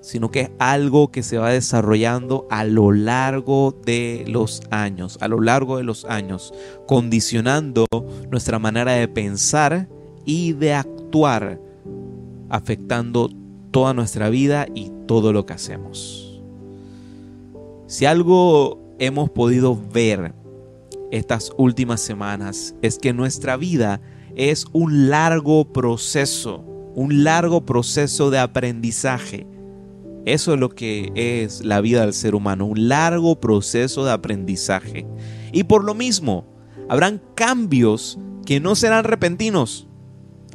sino 0.00 0.30
que 0.30 0.40
es 0.40 0.50
algo 0.58 1.10
que 1.10 1.22
se 1.22 1.38
va 1.38 1.50
desarrollando 1.50 2.46
a 2.50 2.64
lo 2.64 2.92
largo 2.92 3.78
de 3.84 4.24
los 4.26 4.62
años, 4.70 5.18
a 5.20 5.28
lo 5.28 5.40
largo 5.40 5.76
de 5.76 5.84
los 5.84 6.04
años, 6.04 6.54
condicionando 6.86 7.86
nuestra 8.30 8.58
manera 8.58 8.92
de 8.92 9.08
pensar 9.08 9.88
y 10.24 10.54
de 10.54 10.74
actuar, 10.74 11.60
afectando 12.48 13.30
toda 13.70 13.94
nuestra 13.94 14.30
vida 14.30 14.66
y 14.74 14.90
todo 15.06 15.32
lo 15.32 15.46
que 15.46 15.52
hacemos. 15.52 16.42
Si 17.86 18.06
algo 18.06 18.80
hemos 18.98 19.30
podido 19.30 19.78
ver 19.92 20.34
estas 21.10 21.52
últimas 21.56 22.00
semanas 22.00 22.74
es 22.82 22.98
que 22.98 23.12
nuestra 23.12 23.56
vida 23.56 24.00
es 24.36 24.64
un 24.72 25.10
largo 25.10 25.72
proceso, 25.72 26.64
un 26.94 27.24
largo 27.24 27.66
proceso 27.66 28.30
de 28.30 28.38
aprendizaje 28.38 29.46
eso 30.26 30.54
es 30.54 30.60
lo 30.60 30.68
que 30.70 31.12
es 31.14 31.64
la 31.64 31.80
vida 31.80 32.02
del 32.02 32.12
ser 32.12 32.34
humano, 32.34 32.66
un 32.66 32.88
largo 32.88 33.40
proceso 33.40 34.04
de 34.04 34.12
aprendizaje. 34.12 35.06
Y 35.52 35.64
por 35.64 35.84
lo 35.84 35.94
mismo, 35.94 36.46
habrán 36.88 37.22
cambios 37.34 38.18
que 38.44 38.60
no 38.60 38.74
serán 38.74 39.04
repentinos. 39.04 39.86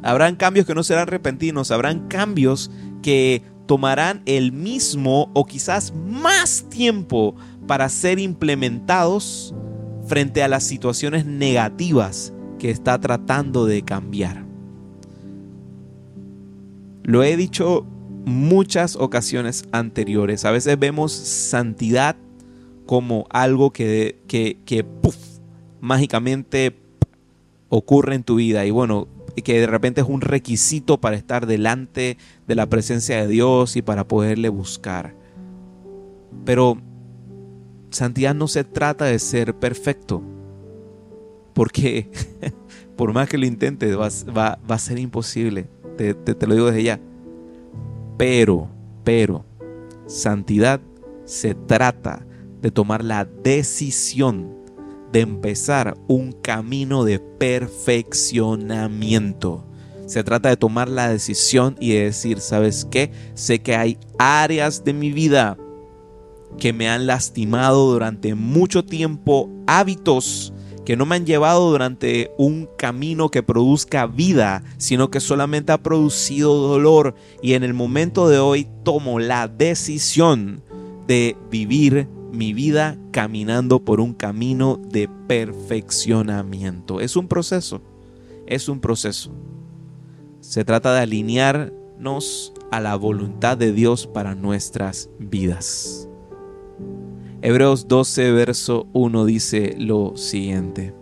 Habrán 0.02 0.36
cambios 0.36 0.66
que 0.66 0.74
no 0.74 0.84
serán 0.84 1.08
repentinos, 1.08 1.70
habrán 1.70 2.06
cambios 2.08 2.70
que 3.02 3.42
tomarán 3.66 4.22
el 4.26 4.52
mismo 4.52 5.30
o 5.34 5.44
quizás 5.44 5.92
más 5.94 6.66
tiempo 6.68 7.34
para 7.66 7.88
ser 7.88 8.18
implementados 8.18 9.54
frente 10.06 10.42
a 10.42 10.48
las 10.48 10.62
situaciones 10.62 11.26
negativas 11.26 12.32
que 12.58 12.70
está 12.70 13.00
tratando 13.00 13.66
de 13.66 13.82
cambiar. 13.82 14.46
Lo 17.02 17.22
he 17.22 17.36
dicho 17.36 17.86
muchas 18.26 18.96
ocasiones 18.96 19.64
anteriores. 19.70 20.44
A 20.44 20.50
veces 20.50 20.76
vemos 20.78 21.12
santidad 21.12 22.16
como 22.84 23.26
algo 23.30 23.72
que, 23.72 24.18
que, 24.26 24.58
que 24.66 24.84
mágicamente 25.80 26.76
ocurre 27.68 28.16
en 28.16 28.24
tu 28.24 28.34
vida 28.34 28.66
y 28.66 28.72
bueno, 28.72 29.06
que 29.44 29.60
de 29.60 29.66
repente 29.68 30.00
es 30.00 30.08
un 30.08 30.20
requisito 30.20 31.00
para 31.00 31.14
estar 31.14 31.46
delante 31.46 32.18
de 32.48 32.54
la 32.56 32.66
presencia 32.66 33.16
de 33.20 33.28
Dios 33.28 33.76
y 33.76 33.82
para 33.82 34.08
poderle 34.08 34.48
buscar. 34.48 35.14
Pero 36.44 36.78
santidad 37.90 38.34
no 38.34 38.48
se 38.48 38.64
trata 38.64 39.04
de 39.04 39.20
ser 39.20 39.54
perfecto, 39.54 40.20
porque 41.54 42.10
por 42.96 43.12
más 43.12 43.28
que 43.28 43.38
lo 43.38 43.46
intentes 43.46 43.96
va, 43.96 44.08
va, 44.68 44.74
a 44.74 44.78
ser 44.78 44.98
imposible, 44.98 45.68
te, 45.96 46.14
te 46.14 46.46
lo 46.48 46.54
digo 46.54 46.66
desde 46.66 46.82
ya. 46.82 47.00
Pero, 48.16 48.70
pero, 49.04 49.44
santidad 50.06 50.80
se 51.24 51.54
trata 51.54 52.26
de 52.62 52.70
tomar 52.70 53.04
la 53.04 53.24
decisión 53.24 54.54
de 55.12 55.20
empezar 55.20 55.96
un 56.08 56.32
camino 56.32 57.04
de 57.04 57.18
perfeccionamiento. 57.18 59.66
Se 60.06 60.24
trata 60.24 60.48
de 60.48 60.56
tomar 60.56 60.88
la 60.88 61.08
decisión 61.08 61.76
y 61.80 61.92
de 61.92 62.04
decir, 62.04 62.40
¿sabes 62.40 62.86
qué? 62.90 63.12
Sé 63.34 63.58
que 63.60 63.76
hay 63.76 63.98
áreas 64.18 64.84
de 64.84 64.92
mi 64.92 65.12
vida 65.12 65.56
que 66.58 66.72
me 66.72 66.88
han 66.88 67.06
lastimado 67.06 67.92
durante 67.92 68.34
mucho 68.34 68.84
tiempo, 68.84 69.48
hábitos 69.66 70.52
que 70.86 70.96
no 70.96 71.04
me 71.04 71.16
han 71.16 71.26
llevado 71.26 71.68
durante 71.68 72.30
un 72.38 72.68
camino 72.78 73.28
que 73.28 73.42
produzca 73.42 74.06
vida, 74.06 74.62
sino 74.78 75.10
que 75.10 75.18
solamente 75.18 75.72
ha 75.72 75.82
producido 75.82 76.54
dolor. 76.54 77.16
Y 77.42 77.54
en 77.54 77.64
el 77.64 77.74
momento 77.74 78.28
de 78.28 78.38
hoy 78.38 78.68
tomo 78.84 79.18
la 79.18 79.48
decisión 79.48 80.62
de 81.08 81.36
vivir 81.50 82.08
mi 82.30 82.52
vida 82.52 82.96
caminando 83.10 83.84
por 83.84 84.00
un 84.00 84.14
camino 84.14 84.80
de 84.90 85.08
perfeccionamiento. 85.26 87.00
Es 87.00 87.16
un 87.16 87.26
proceso, 87.26 87.82
es 88.46 88.68
un 88.68 88.78
proceso. 88.78 89.32
Se 90.38 90.64
trata 90.64 90.94
de 90.94 91.00
alinearnos 91.00 92.52
a 92.70 92.78
la 92.78 92.94
voluntad 92.94 93.58
de 93.58 93.72
Dios 93.72 94.06
para 94.06 94.36
nuestras 94.36 95.10
vidas. 95.18 96.05
Hebreos 97.46 97.86
12, 97.86 98.32
verso 98.32 98.88
1 98.92 99.24
dice 99.24 99.76
lo 99.78 100.16
siguiente. 100.16 100.92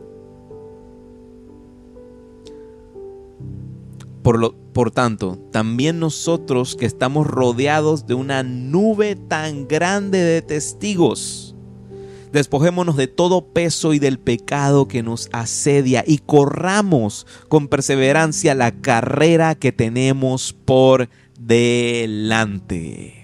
Por, 4.22 4.38
lo, 4.38 4.54
por 4.74 4.90
tanto, 4.90 5.38
también 5.52 5.98
nosotros 5.98 6.76
que 6.76 6.84
estamos 6.84 7.26
rodeados 7.26 8.06
de 8.06 8.12
una 8.12 8.42
nube 8.42 9.16
tan 9.16 9.66
grande 9.66 10.18
de 10.18 10.42
testigos, 10.42 11.56
Despojémonos 12.30 12.98
de 12.98 13.06
todo 13.06 13.46
peso 13.46 13.94
y 13.94 13.98
del 13.98 14.18
pecado 14.18 14.86
que 14.86 15.02
nos 15.02 15.30
asedia 15.32 16.04
y 16.06 16.18
corramos 16.18 17.26
con 17.48 17.68
perseverancia 17.68 18.54
la 18.54 18.72
carrera 18.72 19.54
que 19.54 19.72
tenemos 19.72 20.52
por 20.52 21.08
delante. 21.40 23.23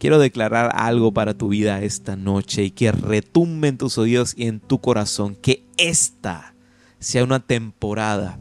Quiero 0.00 0.18
declarar 0.18 0.70
algo 0.76 1.12
para 1.12 1.34
tu 1.34 1.48
vida 1.48 1.82
esta 1.82 2.16
noche 2.16 2.64
y 2.64 2.70
que 2.70 2.90
retumbe 2.90 3.68
en 3.68 3.76
tus 3.76 3.98
oídos 3.98 4.32
y 4.34 4.46
en 4.46 4.58
tu 4.58 4.80
corazón. 4.80 5.36
Que 5.36 5.66
esta 5.76 6.54
sea 6.98 7.22
una 7.22 7.40
temporada 7.40 8.38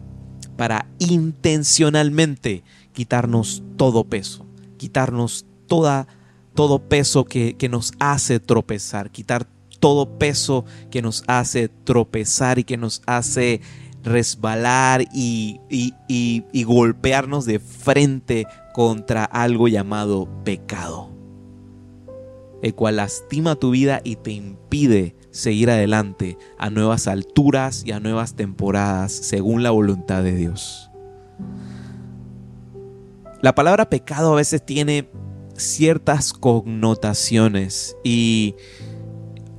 para 0.55 0.87
intencionalmente 0.99 2.63
quitarnos 2.93 3.61
todo 3.75 4.05
peso, 4.05 4.45
quitarnos 4.77 5.45
toda, 5.67 6.07
todo 6.53 6.87
peso 6.87 7.25
que, 7.25 7.57
que 7.57 7.67
nos 7.67 7.91
hace 7.99 8.39
tropezar, 8.39 9.11
quitar 9.11 9.45
todo 9.81 10.17
peso 10.17 10.63
que 10.89 11.01
nos 11.01 11.25
hace 11.27 11.67
tropezar 11.67 12.57
y 12.57 12.63
que 12.63 12.77
nos 12.77 13.01
hace 13.05 13.59
resbalar 14.01 15.01
y, 15.13 15.59
y, 15.69 15.93
y, 16.07 16.45
y, 16.53 16.63
golpearnos 16.63 17.43
de 17.43 17.59
frente 17.59 18.47
contra 18.73 19.25
algo 19.25 19.67
llamado 19.67 20.29
pecado 20.45 21.18
el 22.61 22.75
cual 22.75 22.97
lastima 22.97 23.55
tu 23.55 23.71
vida 23.71 24.01
y 24.03 24.15
te 24.17 24.31
impide 24.31 25.15
seguir 25.31 25.69
adelante 25.69 26.37
a 26.57 26.69
nuevas 26.69 27.07
alturas 27.07 27.83
y 27.85 27.91
a 27.91 27.99
nuevas 27.99 28.35
temporadas 28.35 29.11
según 29.11 29.63
la 29.63 29.71
voluntad 29.71 30.23
de 30.23 30.35
Dios. 30.35 30.89
La 33.41 33.55
palabra 33.55 33.89
pecado 33.89 34.33
a 34.33 34.35
veces 34.35 34.65
tiene 34.65 35.09
ciertas 35.55 36.33
connotaciones 36.33 37.95
y 38.03 38.55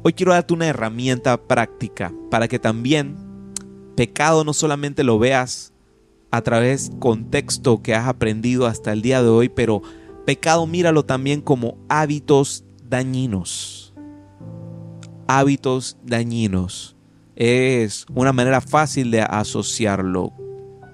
hoy 0.03 0.13
quiero 0.13 0.33
darte 0.33 0.53
una 0.53 0.67
herramienta 0.67 1.41
práctica 1.47 2.13
para 2.31 2.49
que 2.49 2.59
también 2.59 3.17
pecado 3.97 4.45
no 4.45 4.53
solamente 4.53 5.05
lo 5.05 5.19
veas 5.19 5.73
a 6.31 6.43
través 6.43 6.91
contexto 6.99 7.83
que 7.83 7.95
has 7.95 8.07
aprendido 8.07 8.67
hasta 8.67 8.93
el 8.93 9.03
día 9.03 9.23
de 9.23 9.29
hoy, 9.29 9.49
pero 9.49 9.83
pecado 10.27 10.67
míralo 10.67 11.05
también 11.05 11.41
como 11.41 11.79
hábitos 11.89 12.65
dañinos. 12.91 13.95
Hábitos 15.29 15.97
dañinos. 16.03 16.97
Es 17.37 18.05
una 18.13 18.33
manera 18.33 18.61
fácil 18.61 19.11
de 19.11 19.23
asociarlo. 19.23 20.33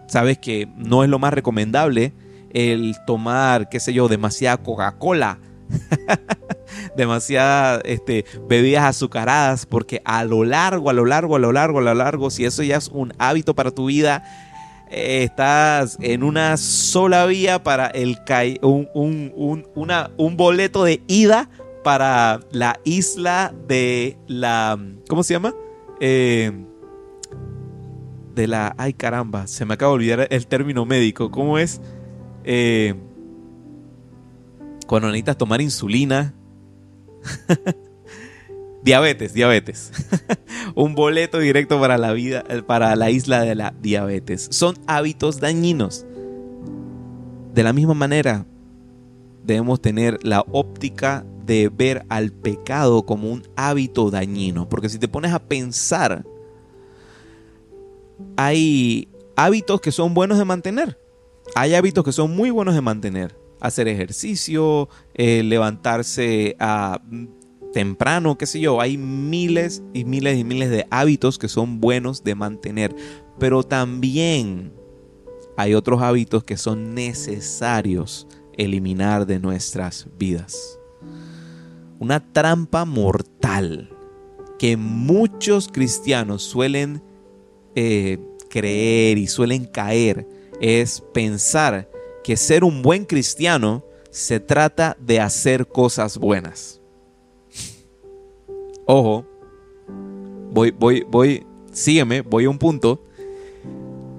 Sabes 0.07 0.39
que 0.39 0.69
no 0.77 1.03
es 1.03 1.11
lo 1.11 1.19
más 1.19 1.33
recomendable 1.33 2.13
el 2.51 2.95
tomar, 3.07 3.69
qué 3.69 3.81
sé 3.81 3.93
yo, 3.93 4.09
demasiada 4.09 4.59
Coca-Cola. 4.59 5.41
demasiadas 6.97 7.81
este, 7.85 8.25
bebidas 8.49 8.85
azucaradas, 8.85 9.67
porque 9.67 10.01
a 10.05 10.25
lo 10.25 10.45
largo, 10.45 10.91
a 10.91 10.93
lo 10.93 11.05
largo, 11.05 11.35
a 11.35 11.39
lo 11.41 11.51
largo, 11.51 11.79
a 11.81 11.83
lo 11.83 11.95
largo, 11.95 12.31
si 12.31 12.45
eso 12.45 12.63
ya 12.63 12.77
es 12.77 12.89
un 12.89 13.13
hábito 13.19 13.55
para 13.55 13.73
tu 13.73 13.87
vida, 13.87 14.23
eh, 14.91 15.25
estás 15.25 15.99
en 16.01 16.23
una 16.23 16.57
sola 16.57 17.27
vía 17.27 17.65
para 17.65 17.89
el 17.89 18.19
un, 18.63 18.89
un, 18.95 19.67
una, 19.75 20.11
un 20.17 20.37
boleto 20.37 20.85
de 20.85 21.03
ida 21.09 21.51
para 21.87 22.41
la 22.51 22.81
isla 22.83 23.55
de 23.69 24.19
la... 24.27 24.77
¿Cómo 25.09 25.23
se 25.23 25.35
llama? 25.35 25.55
Eh, 26.01 26.51
de 28.35 28.49
la... 28.49 28.75
Ay 28.77 28.93
caramba, 28.93 29.47
se 29.47 29.65
me 29.65 29.75
acaba 29.75 29.91
de 29.91 29.95
olvidar 29.95 30.27
el 30.29 30.49
término 30.49 30.85
médico. 30.85 31.31
¿Cómo 31.31 31.61
es? 31.61 31.81
Eh, 32.43 32.97
cuando 34.89 35.07
necesitas 35.07 35.39
tomar 35.39 35.61
insulina. 35.61 36.35
diabetes, 38.83 39.33
diabetes. 39.33 39.93
Un 40.75 40.97
boleto 40.97 41.39
directo 41.39 41.81
para 41.81 41.99
la 41.99 42.13
vida, 42.15 42.43
eh, 42.49 42.63
para 42.63 42.97
la 42.97 43.13
isla 43.13 43.43
de 43.43 43.55
la 43.55 43.73
diabetes. 43.81 44.49
Son 44.51 44.75
hábitos 44.89 45.39
dañinos. 45.39 46.05
De 47.55 47.63
la 47.63 47.73
misma 47.73 47.95
manera, 47.95 48.45
debemos 49.45 49.81
tener 49.81 50.19
la 50.25 50.41
óptica 50.51 51.25
de 51.47 51.71
ver 51.73 52.05
al 52.09 52.33
pecado 52.33 53.07
como 53.07 53.31
un 53.31 53.45
hábito 53.57 54.11
dañino. 54.11 54.69
Porque 54.69 54.89
si 54.89 54.99
te 54.99 55.09
pones 55.09 55.33
a 55.33 55.39
pensar, 55.39 56.27
hay 58.37 59.09
hábitos 59.37 59.81
que 59.81 59.93
son 59.93 60.13
buenos 60.13 60.39
de 60.39 60.45
mantener. 60.45 60.99
Hay 61.55 61.75
hábitos 61.75 62.05
que 62.05 62.13
son 62.13 62.35
muy 62.35 62.51
buenos 62.51 62.75
de 62.75 62.81
mantener. 62.81 63.39
Hacer 63.61 63.89
ejercicio, 63.89 64.89
eh, 65.15 65.43
levantarse 65.43 66.57
a 66.59 67.01
temprano, 67.73 68.37
qué 68.37 68.47
sé 68.47 68.61
yo. 68.61 68.81
Hay 68.81 68.99
miles 68.99 69.83
y 69.95 70.05
miles 70.05 70.39
y 70.39 70.45
miles 70.45 70.71
de 70.71 70.87
hábitos 70.91 71.39
que 71.39 71.49
son 71.49 71.81
buenos 71.81 72.25
de 72.25 72.35
mantener. 72.35 72.95
Pero 73.39 73.63
también 73.63 74.73
hay 75.57 75.75
otros 75.75 76.03
hábitos 76.03 76.45
que 76.45 76.57
son 76.57 76.95
necesarios 76.95 78.27
eliminar 78.59 79.27
de 79.27 79.39
nuestras 79.39 80.09
vidas 80.19 80.79
una 81.99 82.33
trampa 82.33 82.85
mortal 82.85 83.91
que 84.59 84.77
muchos 84.77 85.69
cristianos 85.69 86.43
suelen 86.43 87.03
eh, 87.75 88.19
creer 88.49 89.19
y 89.19 89.27
suelen 89.27 89.67
caer 89.67 90.27
es 90.61 91.03
pensar 91.13 91.91
que 92.25 92.37
ser 92.37 92.65
un 92.65 92.83
buen 92.83 93.05
cristiano 93.05 93.85
se 94.11 94.41
trata 94.41 94.97
de 94.99 95.21
hacer 95.21 95.69
cosas 95.69 96.17
buenas. 96.17 96.81
Ojo, 98.87 99.27
voy, 100.51 100.71
voy, 100.71 101.05
voy, 101.09 101.47
sígueme, 101.73 102.23
voy 102.23 102.47
a 102.47 102.51
un 102.51 102.59
punto. 102.59 103.03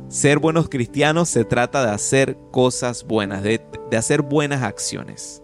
Ser 0.08 0.40
buenos 0.40 0.70
cristianos 0.70 1.30
se 1.30 1.44
trata 1.44 1.86
de 1.86 1.92
hacer 1.92 2.38
cosas 2.52 3.04
buenas, 3.04 3.44
de, 3.44 3.60
de 3.90 3.98
hacer 3.98 4.22
buenas 4.22 4.62
acciones. 4.62 5.42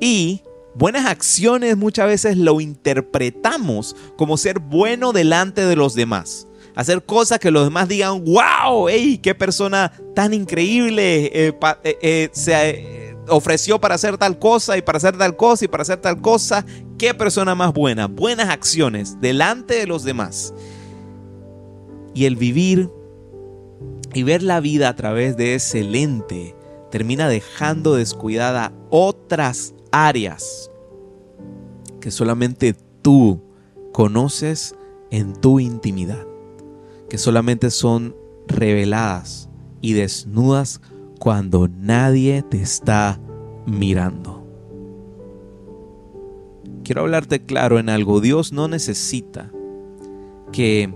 Y 0.00 0.42
Buenas 0.76 1.06
acciones 1.06 1.76
muchas 1.76 2.06
veces 2.06 2.36
lo 2.36 2.60
interpretamos 2.60 3.94
como 4.16 4.36
ser 4.36 4.58
bueno 4.58 5.12
delante 5.12 5.64
de 5.64 5.76
los 5.76 5.94
demás. 5.94 6.48
Hacer 6.74 7.04
cosas 7.04 7.38
que 7.38 7.52
los 7.52 7.64
demás 7.64 7.88
digan, 7.88 8.24
wow, 8.24 8.88
hey, 8.88 9.20
qué 9.22 9.36
persona 9.36 9.92
tan 10.16 10.34
increíble 10.34 11.26
eh, 11.26 11.54
eh, 11.84 11.98
eh, 12.02 12.28
se 12.32 13.14
ofreció 13.28 13.80
para 13.80 13.94
hacer 13.94 14.18
tal 14.18 14.40
cosa 14.40 14.76
y 14.76 14.82
para 14.82 14.98
hacer 14.98 15.16
tal 15.16 15.36
cosa 15.36 15.64
y 15.64 15.68
para 15.68 15.82
hacer 15.82 15.98
tal 15.98 16.20
cosa. 16.20 16.66
Qué 16.98 17.14
persona 17.14 17.54
más 17.54 17.72
buena. 17.72 18.08
Buenas 18.08 18.48
acciones 18.48 19.20
delante 19.20 19.74
de 19.74 19.86
los 19.86 20.02
demás. 20.02 20.52
Y 22.14 22.24
el 22.24 22.34
vivir 22.34 22.90
y 24.12 24.24
ver 24.24 24.42
la 24.42 24.58
vida 24.58 24.88
a 24.88 24.96
través 24.96 25.36
de 25.36 25.54
ese 25.54 25.84
lente 25.84 26.56
termina 26.90 27.28
dejando 27.28 27.94
descuidada 27.94 28.72
otras 28.90 29.73
áreas 29.94 30.72
que 32.00 32.10
solamente 32.10 32.74
tú 33.00 33.40
conoces 33.92 34.74
en 35.12 35.34
tu 35.34 35.60
intimidad, 35.60 36.26
que 37.08 37.16
solamente 37.16 37.70
son 37.70 38.16
reveladas 38.48 39.48
y 39.80 39.92
desnudas 39.92 40.80
cuando 41.20 41.68
nadie 41.68 42.42
te 42.42 42.60
está 42.60 43.20
mirando. 43.66 44.44
Quiero 46.82 47.02
hablarte 47.02 47.46
claro 47.46 47.78
en 47.78 47.88
algo, 47.88 48.20
Dios 48.20 48.52
no 48.52 48.66
necesita 48.66 49.52
que 50.50 50.92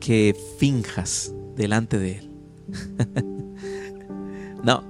que 0.00 0.34
finjas 0.56 1.34
delante 1.54 1.98
de 1.98 2.18
él. 2.18 2.30
no, 4.64 4.82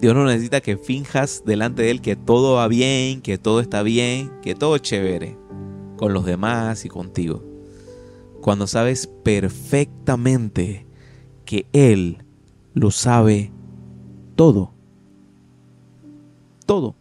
Dios 0.00 0.14
no 0.14 0.24
necesita 0.24 0.60
que 0.60 0.76
finjas 0.76 1.42
delante 1.46 1.82
de 1.82 1.90
Él 1.90 2.00
que 2.02 2.16
todo 2.16 2.56
va 2.56 2.68
bien, 2.68 3.22
que 3.22 3.38
todo 3.38 3.60
está 3.60 3.82
bien, 3.82 4.30
que 4.42 4.54
todo 4.54 4.76
es 4.76 4.82
chévere 4.82 5.38
con 5.96 6.12
los 6.12 6.26
demás 6.26 6.84
y 6.84 6.88
contigo. 6.88 7.42
Cuando 8.42 8.66
sabes 8.66 9.06
perfectamente 9.24 10.86
que 11.44 11.66
Él 11.72 12.24
lo 12.74 12.90
sabe 12.90 13.50
todo. 14.34 14.72
Todo. 16.66 16.94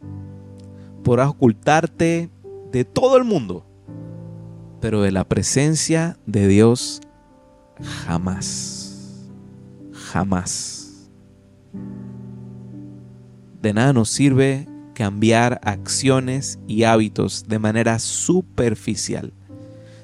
Podrás 1.03 1.29
ocultarte 1.29 2.29
de 2.71 2.85
todo 2.85 3.17
el 3.17 3.25
mundo, 3.25 3.65
pero 4.79 5.01
de 5.01 5.11
la 5.11 5.27
presencia 5.27 6.17
de 6.25 6.47
Dios 6.47 7.01
jamás. 8.05 9.27
Jamás. 9.91 10.74
De 13.65 13.73
nada 13.73 13.93
nos 13.93 14.09
sirve 14.09 14.67
cambiar 14.93 15.59
acciones 15.63 16.59
y 16.67 16.83
hábitos 16.83 17.45
de 17.47 17.57
manera 17.57 17.97
superficial 17.97 19.33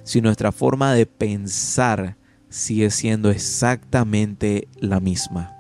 si 0.04 0.20
nuestra 0.20 0.52
forma 0.52 0.96
de 0.96 1.06
pensar 1.06 2.18
sigue 2.50 2.90
siendo 2.90 3.30
exactamente 3.30 4.68
la 4.80 5.00
misma. 5.00 5.56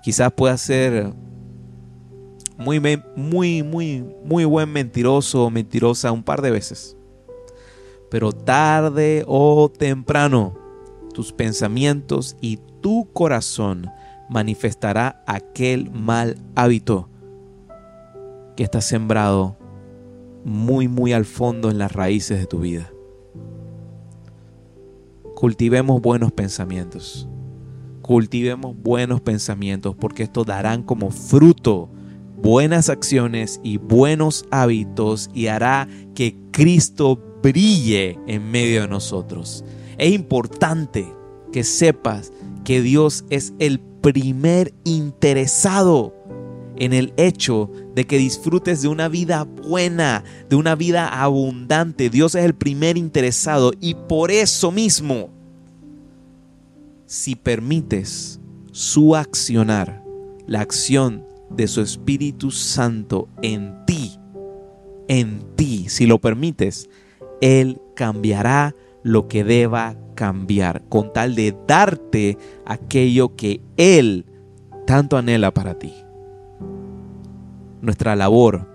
Quizás 0.00 0.30
pueda 0.30 0.56
ser 0.58 1.12
muy, 2.56 2.78
muy, 3.16 3.64
muy, 3.64 4.04
muy 4.24 4.44
buen 4.44 4.72
mentiroso 4.72 5.44
o 5.44 5.50
mentirosa 5.50 6.12
un 6.12 6.22
par 6.22 6.40
de 6.40 6.52
veces. 6.52 6.96
Pero 8.12 8.30
tarde 8.30 9.24
o 9.26 9.68
temprano, 9.76 10.56
tus 11.12 11.32
pensamientos 11.32 12.36
y 12.40 12.60
tu 12.80 13.12
corazón 13.12 13.90
manifestará 14.28 15.20
aquel 15.26 15.90
mal 15.90 16.36
hábito 16.54 17.07
que 18.58 18.64
está 18.64 18.80
sembrado 18.80 19.56
muy, 20.44 20.88
muy 20.88 21.12
al 21.12 21.26
fondo 21.26 21.70
en 21.70 21.78
las 21.78 21.92
raíces 21.92 22.40
de 22.40 22.46
tu 22.46 22.58
vida. 22.58 22.92
Cultivemos 25.36 26.02
buenos 26.02 26.32
pensamientos. 26.32 27.28
Cultivemos 28.02 28.74
buenos 28.76 29.20
pensamientos 29.20 29.94
porque 29.94 30.24
esto 30.24 30.42
darán 30.42 30.82
como 30.82 31.12
fruto 31.12 31.88
buenas 32.42 32.88
acciones 32.88 33.60
y 33.62 33.76
buenos 33.76 34.44
hábitos 34.50 35.30
y 35.32 35.46
hará 35.46 35.86
que 36.16 36.36
Cristo 36.50 37.38
brille 37.40 38.18
en 38.26 38.50
medio 38.50 38.80
de 38.80 38.88
nosotros. 38.88 39.64
Es 39.98 40.12
importante 40.12 41.06
que 41.52 41.62
sepas 41.62 42.32
que 42.64 42.82
Dios 42.82 43.24
es 43.30 43.54
el 43.60 43.78
primer 43.78 44.74
interesado 44.82 46.12
en 46.78 46.92
el 46.92 47.12
hecho 47.16 47.70
de 47.98 48.06
que 48.06 48.16
disfrutes 48.16 48.80
de 48.80 48.86
una 48.86 49.08
vida 49.08 49.42
buena, 49.42 50.22
de 50.48 50.54
una 50.54 50.76
vida 50.76 51.08
abundante. 51.08 52.10
Dios 52.10 52.36
es 52.36 52.44
el 52.44 52.54
primer 52.54 52.96
interesado 52.96 53.72
y 53.80 53.94
por 53.94 54.30
eso 54.30 54.70
mismo, 54.70 55.30
si 57.06 57.34
permites 57.34 58.38
su 58.70 59.16
accionar, 59.16 60.04
la 60.46 60.60
acción 60.60 61.26
de 61.50 61.66
su 61.66 61.80
Espíritu 61.80 62.52
Santo 62.52 63.28
en 63.42 63.84
ti, 63.84 64.12
en 65.08 65.42
ti, 65.56 65.86
si 65.88 66.06
lo 66.06 66.20
permites, 66.20 66.88
Él 67.40 67.80
cambiará 67.96 68.76
lo 69.02 69.26
que 69.26 69.42
deba 69.42 69.96
cambiar 70.14 70.84
con 70.88 71.12
tal 71.12 71.34
de 71.34 71.52
darte 71.66 72.38
aquello 72.64 73.34
que 73.34 73.60
Él 73.76 74.24
tanto 74.86 75.16
anhela 75.16 75.52
para 75.52 75.76
ti. 75.80 75.92
Nuestra 77.80 78.16
labor 78.16 78.66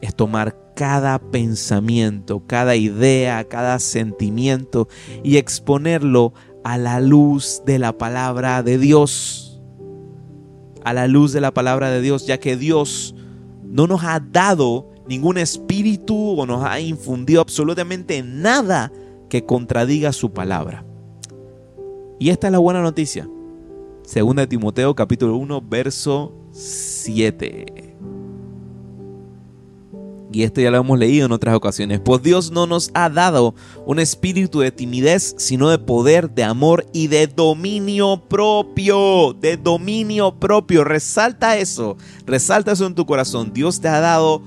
es 0.00 0.14
tomar 0.14 0.56
cada 0.74 1.18
pensamiento, 1.18 2.42
cada 2.46 2.76
idea, 2.76 3.44
cada 3.44 3.78
sentimiento 3.78 4.88
y 5.22 5.36
exponerlo 5.36 6.34
a 6.62 6.78
la 6.78 7.00
luz 7.00 7.62
de 7.66 7.78
la 7.78 7.96
palabra 7.96 8.62
de 8.62 8.78
Dios. 8.78 9.60
A 10.84 10.92
la 10.92 11.06
luz 11.06 11.32
de 11.32 11.40
la 11.40 11.52
palabra 11.52 11.90
de 11.90 12.00
Dios, 12.00 12.26
ya 12.26 12.38
que 12.38 12.56
Dios 12.56 13.14
no 13.62 13.86
nos 13.86 14.04
ha 14.04 14.20
dado 14.20 14.90
ningún 15.08 15.38
espíritu 15.38 16.38
o 16.38 16.46
nos 16.46 16.64
ha 16.64 16.80
infundido 16.80 17.40
absolutamente 17.40 18.22
nada 18.22 18.92
que 19.28 19.44
contradiga 19.44 20.12
su 20.12 20.32
palabra. 20.32 20.84
Y 22.18 22.30
esta 22.30 22.48
es 22.48 22.52
la 22.52 22.58
buena 22.58 22.82
noticia. 22.82 23.28
Segunda 24.02 24.46
Timoteo 24.46 24.94
capítulo 24.94 25.36
1 25.36 25.62
verso 25.62 26.32
7. 26.52 27.93
Y 30.34 30.42
esto 30.42 30.60
ya 30.60 30.72
lo 30.72 30.78
hemos 30.78 30.98
leído 30.98 31.26
en 31.26 31.32
otras 31.32 31.54
ocasiones. 31.54 32.00
Pues 32.00 32.20
Dios 32.20 32.50
no 32.50 32.66
nos 32.66 32.90
ha 32.92 33.08
dado 33.08 33.54
un 33.86 34.00
espíritu 34.00 34.58
de 34.58 34.72
timidez, 34.72 35.36
sino 35.38 35.70
de 35.70 35.78
poder, 35.78 36.28
de 36.30 36.42
amor 36.42 36.86
y 36.92 37.06
de 37.06 37.28
dominio 37.28 38.20
propio. 38.28 39.32
De 39.32 39.56
dominio 39.56 40.34
propio. 40.40 40.82
Resalta 40.82 41.56
eso. 41.56 41.96
Resalta 42.26 42.72
eso 42.72 42.84
en 42.84 42.96
tu 42.96 43.06
corazón. 43.06 43.52
Dios 43.52 43.80
te 43.80 43.86
ha 43.86 44.00
dado 44.00 44.42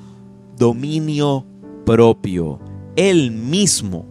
dominio 0.58 1.46
propio. 1.86 2.60
Él 2.98 3.32
mismo, 3.32 4.06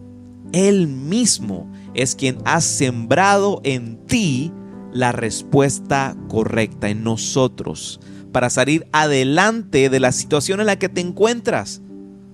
Él 0.53 0.87
mismo 0.87 1.71
es 1.93 2.15
quien 2.15 2.39
ha 2.45 2.59
sembrado 2.59 3.61
en 3.63 4.03
ti 4.07 4.51
la 4.91 5.11
respuesta 5.11 6.17
correcta, 6.27 6.89
en 6.89 7.03
nosotros 7.03 7.99
para 8.37 8.51
salir 8.51 8.85
adelante 8.91 9.89
de 9.89 9.99
la 9.99 10.11
situación 10.11 10.59
en 10.59 10.67
la 10.67 10.77
que 10.77 10.89
te 10.89 11.01
encuentras. 11.01 11.81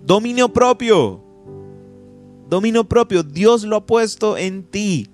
Dominio 0.05 0.51
propio. 0.51 1.23
Dominio 2.49 2.83
propio. 2.83 3.23
Dios 3.23 3.63
lo 3.63 3.77
ha 3.77 3.85
puesto 3.85 4.37
en 4.37 4.65
ti. 4.65 5.09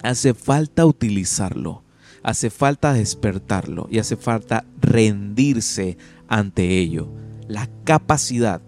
Hace 0.00 0.32
falta 0.32 0.86
utilizarlo. 0.86 1.82
Hace 2.22 2.50
falta 2.50 2.92
despertarlo. 2.92 3.88
Y 3.90 3.98
hace 3.98 4.14
falta 4.14 4.64
rendirse 4.80 5.98
ante 6.28 6.78
ello. 6.78 7.08
La 7.48 7.68
capacidad. 7.82 8.62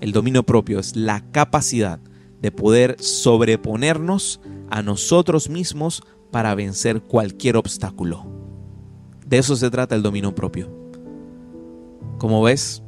El 0.00 0.12
dominio 0.12 0.44
propio 0.44 0.78
es 0.78 0.94
la 0.94 1.28
capacidad 1.32 1.98
de 2.40 2.52
poder 2.52 2.94
sobreponernos 3.00 4.40
a 4.70 4.80
nosotros 4.82 5.50
mismos 5.50 6.04
para 6.30 6.54
vencer 6.54 7.02
cualquier 7.02 7.56
obstáculo. 7.56 8.31
De 9.32 9.38
eso 9.38 9.56
se 9.56 9.70
trata 9.70 9.94
el 9.94 10.02
dominio 10.02 10.34
propio. 10.34 10.68
Como 12.18 12.42
ves, 12.42 12.82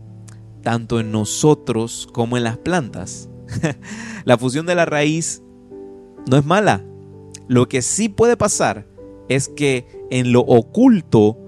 tanto 0.61 1.01
en 1.01 1.11
nosotros 1.11 2.07
como 2.13 2.37
en 2.37 2.45
las 2.45 2.59
plantas, 2.59 3.31
la 4.27 4.37
fusión 4.37 4.67
de 4.67 4.75
la 4.75 4.85
raíz 4.85 5.43
no 6.31 6.37
es 6.37 6.45
mala. 6.45 6.85
Lo 7.49 7.67
que 7.67 7.81
sí 7.81 8.11
puede 8.11 8.37
pasar 8.37 8.87
es 9.31 9.49
que 9.49 9.87
en 10.11 10.33
lo 10.33 10.41
oculto 10.41 11.39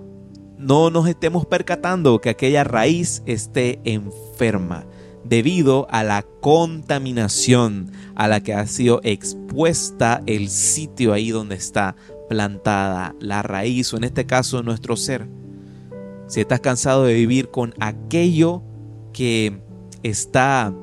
no 0.57 0.89
nos 0.89 1.07
estemos 1.07 1.45
percatando 1.45 2.23
que 2.23 2.31
aquella 2.31 2.65
raíz 2.65 3.23
esté 3.27 3.81
enferma 3.85 4.87
debido 5.25 5.87
a 5.91 6.05
la 6.05 6.23
contaminación 6.41 7.93
a 8.15 8.29
la 8.29 8.41
que 8.41 8.55
ha 8.55 8.67
sido 8.67 9.03
expuesta 9.03 10.23
el 10.25 10.49
sitio 10.49 11.13
ahí 11.13 11.33
donde 11.33 11.57
está 11.57 11.97
plantada, 12.29 13.15
la 13.21 13.43
raíz 13.43 13.93
o 13.93 13.97
en 13.97 14.05
este 14.05 14.27
caso 14.27 14.63
nuestro 14.63 14.97
ser. 14.97 15.29
Si 16.27 16.41
estás 16.41 16.61
cansado 16.61 17.05
de 17.05 17.15
vivir 17.15 17.51
con 17.51 17.75
aquello 17.79 18.63
que 19.13 19.61
está 20.03 20.75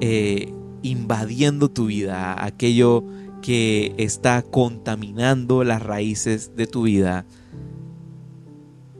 eh, 0.00 0.52
invadiendo 0.82 1.70
tu 1.70 1.86
vida, 1.86 2.42
aquello 2.44 3.04
que 3.42 3.94
está 3.98 4.42
contaminando 4.42 5.64
las 5.64 5.82
raíces 5.82 6.54
de 6.56 6.66
tu 6.66 6.82
vida, 6.82 7.26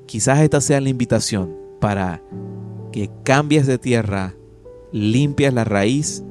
quizás 0.07 0.41
esta 0.41 0.61
sea 0.61 0.81
la 0.81 0.89
invitación 0.89 1.57
para 1.81 2.23
que 2.91 3.11
cambies 3.23 3.67
de 3.67 3.79
tierra, 3.79 4.35
limpias 4.93 5.55
la 5.55 5.65
raíz 5.65 6.25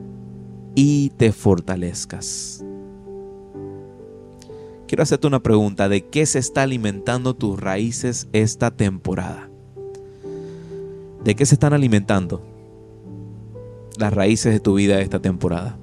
y 0.76 1.10
te 1.12 1.32
fortalezcas 1.32 2.61
quiero 4.92 5.04
hacerte 5.04 5.26
una 5.28 5.42
pregunta. 5.42 5.88
¿De 5.88 6.06
qué 6.06 6.26
se 6.26 6.38
está 6.38 6.64
alimentando 6.64 7.34
tus 7.34 7.58
raíces 7.58 8.28
esta 8.34 8.72
temporada? 8.72 9.50
¿De 11.24 11.34
qué 11.34 11.46
se 11.46 11.56
están 11.56 11.72
alimentando 11.72 12.46
las 13.98 14.14
raíces 14.14 14.52
de 14.52 14.60
tu 14.60 14.74
vida 14.74 15.00
esta 15.00 15.22
temporada? 15.22 15.78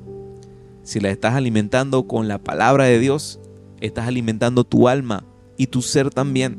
Si 0.82 1.00
las 1.00 1.12
estás 1.12 1.36
alimentando 1.36 2.06
con 2.06 2.28
la 2.28 2.36
palabra 2.36 2.84
de 2.84 2.98
Dios, 2.98 3.40
estás 3.80 4.06
alimentando 4.06 4.64
tu 4.64 4.88
alma 4.88 5.24
y 5.56 5.68
tu 5.68 5.80
ser 5.80 6.10
también. 6.10 6.58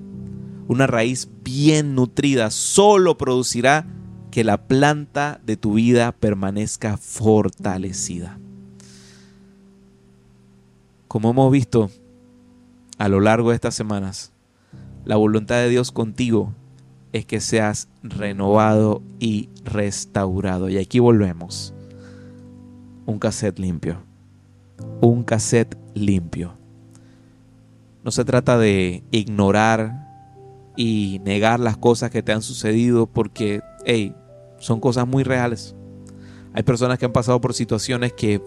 Una 0.68 0.88
raíz 0.88 1.30
bien 1.44 1.94
nutrida 1.94 2.50
solo 2.50 3.16
producirá 3.16 3.86
que 4.32 4.44
la 4.44 4.66
planta 4.66 5.40
de 5.46 5.56
tu 5.56 5.74
vida 5.74 6.14
permanezca 6.14 6.98
fortalecida. 6.98 8.40
Como 11.08 11.30
hemos 11.30 11.52
visto, 11.52 11.92
a 13.00 13.08
lo 13.08 13.22
largo 13.22 13.50
de 13.50 13.56
estas 13.56 13.74
semanas, 13.74 14.34
la 15.06 15.16
voluntad 15.16 15.56
de 15.56 15.70
Dios 15.70 15.92
contigo 15.92 16.54
es 17.14 17.26
que 17.26 17.40
seas 17.40 17.88
renovado 18.04 19.02
y 19.20 19.50
restaurado. 19.64 20.70
Y 20.70 20.78
aquí 20.78 21.00
volvemos. 21.00 21.74
Un 23.06 23.18
cassette 23.18 23.58
limpio. 23.58 24.04
Un 25.02 25.24
cassette 25.24 25.78
limpio. 25.96 26.54
No 28.04 28.12
se 28.12 28.26
trata 28.26 28.58
de 28.58 29.04
ignorar 29.12 30.08
y 30.76 31.22
negar 31.24 31.62
las 31.62 31.78
cosas 31.78 32.12
que 32.12 32.22
te 32.22 32.34
han 32.34 32.42
sucedido 32.42 33.08
porque, 33.08 33.62
hey, 33.86 34.14
son 34.60 34.82
cosas 34.82 35.08
muy 35.08 35.24
reales. 35.24 35.74
Hay 36.54 36.64
personas 36.64 37.00
que 37.00 37.06
han 37.06 37.14
pasado 37.14 37.40
por 37.40 37.54
situaciones 37.54 38.12
que 38.12 38.42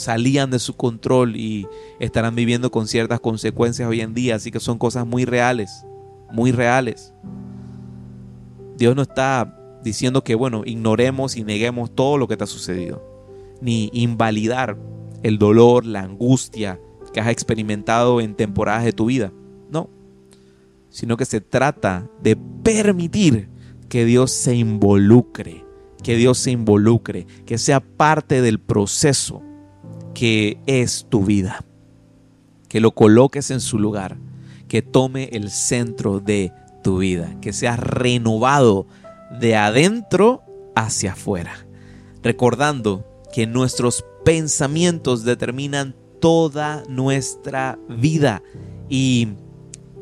salían 0.00 0.50
de 0.50 0.58
su 0.58 0.74
control 0.74 1.36
y 1.36 1.68
estarán 2.00 2.34
viviendo 2.34 2.70
con 2.70 2.88
ciertas 2.88 3.20
consecuencias 3.20 3.88
hoy 3.88 4.00
en 4.00 4.14
día. 4.14 4.36
Así 4.36 4.50
que 4.50 4.60
son 4.60 4.78
cosas 4.78 5.06
muy 5.06 5.24
reales, 5.24 5.84
muy 6.32 6.50
reales. 6.52 7.12
Dios 8.76 8.96
no 8.96 9.02
está 9.02 9.56
diciendo 9.84 10.24
que, 10.24 10.34
bueno, 10.34 10.62
ignoremos 10.64 11.36
y 11.36 11.44
neguemos 11.44 11.94
todo 11.94 12.18
lo 12.18 12.26
que 12.26 12.36
te 12.36 12.44
ha 12.44 12.46
sucedido, 12.46 13.02
ni 13.60 13.90
invalidar 13.92 14.76
el 15.22 15.38
dolor, 15.38 15.84
la 15.84 16.00
angustia 16.00 16.80
que 17.12 17.20
has 17.20 17.28
experimentado 17.28 18.20
en 18.20 18.34
temporadas 18.34 18.84
de 18.84 18.92
tu 18.92 19.06
vida. 19.06 19.32
No. 19.70 19.88
sino 20.88 21.16
que 21.16 21.24
se 21.24 21.40
trata 21.40 22.08
de 22.20 22.36
permitir 22.36 23.48
que 23.88 24.04
Dios 24.04 24.32
se 24.32 24.56
involucre, 24.56 25.64
que 26.02 26.16
Dios 26.16 26.38
se 26.38 26.50
involucre, 26.50 27.26
que 27.46 27.58
sea 27.58 27.80
parte 27.80 28.42
del 28.42 28.58
proceso 28.58 29.42
que 30.14 30.58
es 30.66 31.06
tu 31.08 31.24
vida, 31.24 31.64
que 32.68 32.80
lo 32.80 32.92
coloques 32.92 33.50
en 33.50 33.60
su 33.60 33.78
lugar, 33.78 34.16
que 34.68 34.82
tome 34.82 35.30
el 35.32 35.50
centro 35.50 36.20
de 36.20 36.52
tu 36.82 36.98
vida, 36.98 37.36
que 37.40 37.52
seas 37.52 37.78
renovado 37.78 38.86
de 39.40 39.56
adentro 39.56 40.42
hacia 40.74 41.12
afuera, 41.12 41.66
recordando 42.22 43.04
que 43.32 43.46
nuestros 43.46 44.04
pensamientos 44.24 45.24
determinan 45.24 45.94
toda 46.20 46.82
nuestra 46.88 47.78
vida. 47.88 48.42
Y 48.88 49.28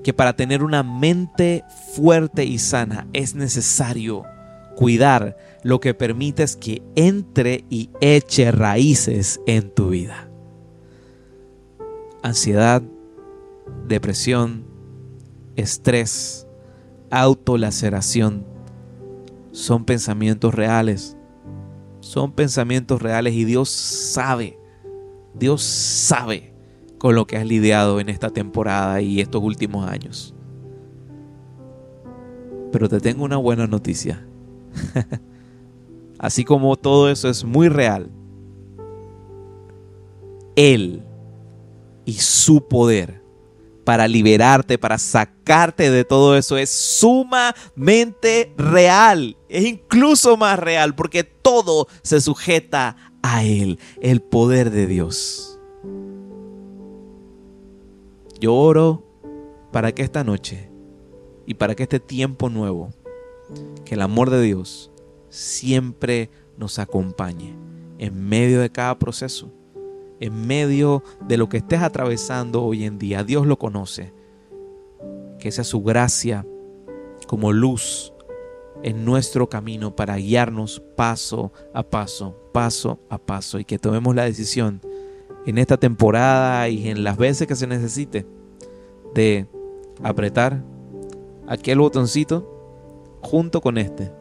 que 0.03 0.15
para 0.15 0.35
tener 0.35 0.63
una 0.63 0.83
mente 0.83 1.65
fuerte 1.95 2.45
y 2.45 2.59
sana 2.59 3.07
es 3.13 3.35
necesario 3.35 4.23
cuidar 4.77 5.37
lo 5.63 5.81
que 5.81 5.95
permites 5.95 6.57
que 6.57 6.83
entre 6.95 7.65
y 7.69 7.91
eche 8.01 8.51
raíces 8.53 9.41
en 9.47 9.71
tu 9.71 9.91
vida. 9.91 10.31
Ansiedad, 12.23 12.83
depresión, 13.87 14.65
estrés, 15.57 16.47
autolaceración 17.11 18.45
son 19.53 19.85
pensamientos 19.85 20.55
reales. 20.55 21.17
Son 22.01 22.33
pensamientos 22.33 23.03
reales 23.03 23.35
y 23.35 23.45
Dios 23.45 23.71
sabe, 23.71 24.59
Dios 25.35 25.63
sabe 25.63 26.55
con 26.99 27.15
lo 27.15 27.27
que 27.27 27.37
has 27.37 27.45
lidiado 27.47 28.01
en 28.01 28.09
esta 28.09 28.31
temporada 28.31 29.01
y 29.01 29.21
estos 29.21 29.43
últimos 29.43 29.89
años. 29.89 30.35
Pero 32.73 32.89
te 32.89 33.01
tengo 33.01 33.25
una 33.25 33.37
buena 33.37 33.67
noticia. 33.67 34.27
Así 36.19 36.45
como 36.45 36.77
todo 36.77 37.11
eso 37.11 37.29
es 37.29 37.45
muy 37.45 37.69
real, 37.69 38.11
Él 40.57 41.05
y 42.05 42.15
su 42.15 42.67
poder 42.67 43.23
para 43.89 44.07
liberarte, 44.07 44.77
para 44.77 44.99
sacarte 44.99 45.91
de 45.91 46.05
todo 46.05 46.37
eso 46.37 46.59
es 46.59 46.69
sumamente 46.69 48.53
real. 48.59 49.37
Es 49.49 49.65
incluso 49.65 50.37
más 50.37 50.59
real 50.59 50.95
porque 50.95 51.25
todo 51.25 51.87
se 52.03 52.21
sujeta 52.21 52.97
a 53.23 53.45
Él, 53.45 53.79
el 54.03 54.21
poder 54.21 54.71
de 54.71 54.87
Dios. 54.87 55.59
Yo 58.39 58.55
oro 58.55 59.05
para 59.73 59.93
que 59.93 60.03
esta 60.03 60.23
noche 60.23 60.71
y 61.47 61.55
para 61.55 61.75
que 61.75 61.85
este 61.85 61.99
tiempo 61.99 62.51
nuevo, 62.51 62.91
que 63.87 63.95
el 63.95 64.03
amor 64.03 64.29
de 64.29 64.43
Dios 64.43 64.91
siempre 65.31 66.31
nos 66.57 66.79
acompañe 66.79 67.55
en 67.99 68.29
medio 68.29 68.61
de 68.61 68.71
cada 68.71 68.99
proceso, 68.99 69.51
en 70.21 70.47
medio 70.47 71.03
de 71.27 71.37
lo 71.37 71.49
que 71.49 71.59
estés 71.59 71.83
atravesando 71.83 72.63
hoy 72.63 72.85
en 72.85 72.99
día. 72.99 73.25
Dios 73.25 73.47
lo 73.47 73.59
conoce. 73.59 74.13
Que 75.39 75.53
sea 75.53 75.65
su 75.65 75.83
gracia 75.83 76.45
como 77.29 77.53
luz 77.53 78.13
en 78.83 79.05
nuestro 79.05 79.49
camino 79.49 79.95
para 79.95 80.17
guiarnos 80.17 80.83
paso 80.97 81.53
a 81.73 81.83
paso, 81.83 82.37
paso 82.53 82.99
a 83.09 83.19
paso 83.19 83.59
y 83.59 83.65
que 83.65 83.79
tomemos 83.79 84.15
la 84.15 84.25
decisión 84.25 84.81
en 85.47 85.59
esta 85.59 85.77
temporada 85.77 86.69
y 86.69 86.89
en 86.89 87.05
las 87.05 87.17
veces 87.17 87.47
que 87.47 87.57
se 87.57 87.67
necesite 87.67 88.27
de 89.15 89.47
apretar 90.03 90.63
aquel 91.47 91.79
botoncito 91.79 93.19
junto 93.23 93.61
con 93.61 93.79
este 93.79 94.13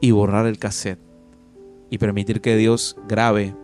y 0.00 0.10
borrar 0.10 0.46
el 0.46 0.58
cassette 0.58 1.00
y 1.90 1.98
permitir 1.98 2.40
que 2.40 2.56
Dios 2.56 2.96
grabe 3.08 3.54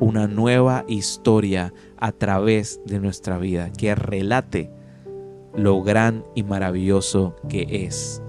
una 0.00 0.26
nueva 0.26 0.84
historia 0.88 1.72
a 1.96 2.12
través 2.12 2.80
de 2.84 3.00
nuestra 3.00 3.38
vida, 3.38 3.72
que 3.72 3.94
relate 3.94 4.70
lo 5.54 5.82
gran 5.82 6.24
y 6.34 6.42
maravilloso 6.42 7.36
que 7.48 7.84
es 7.86 8.22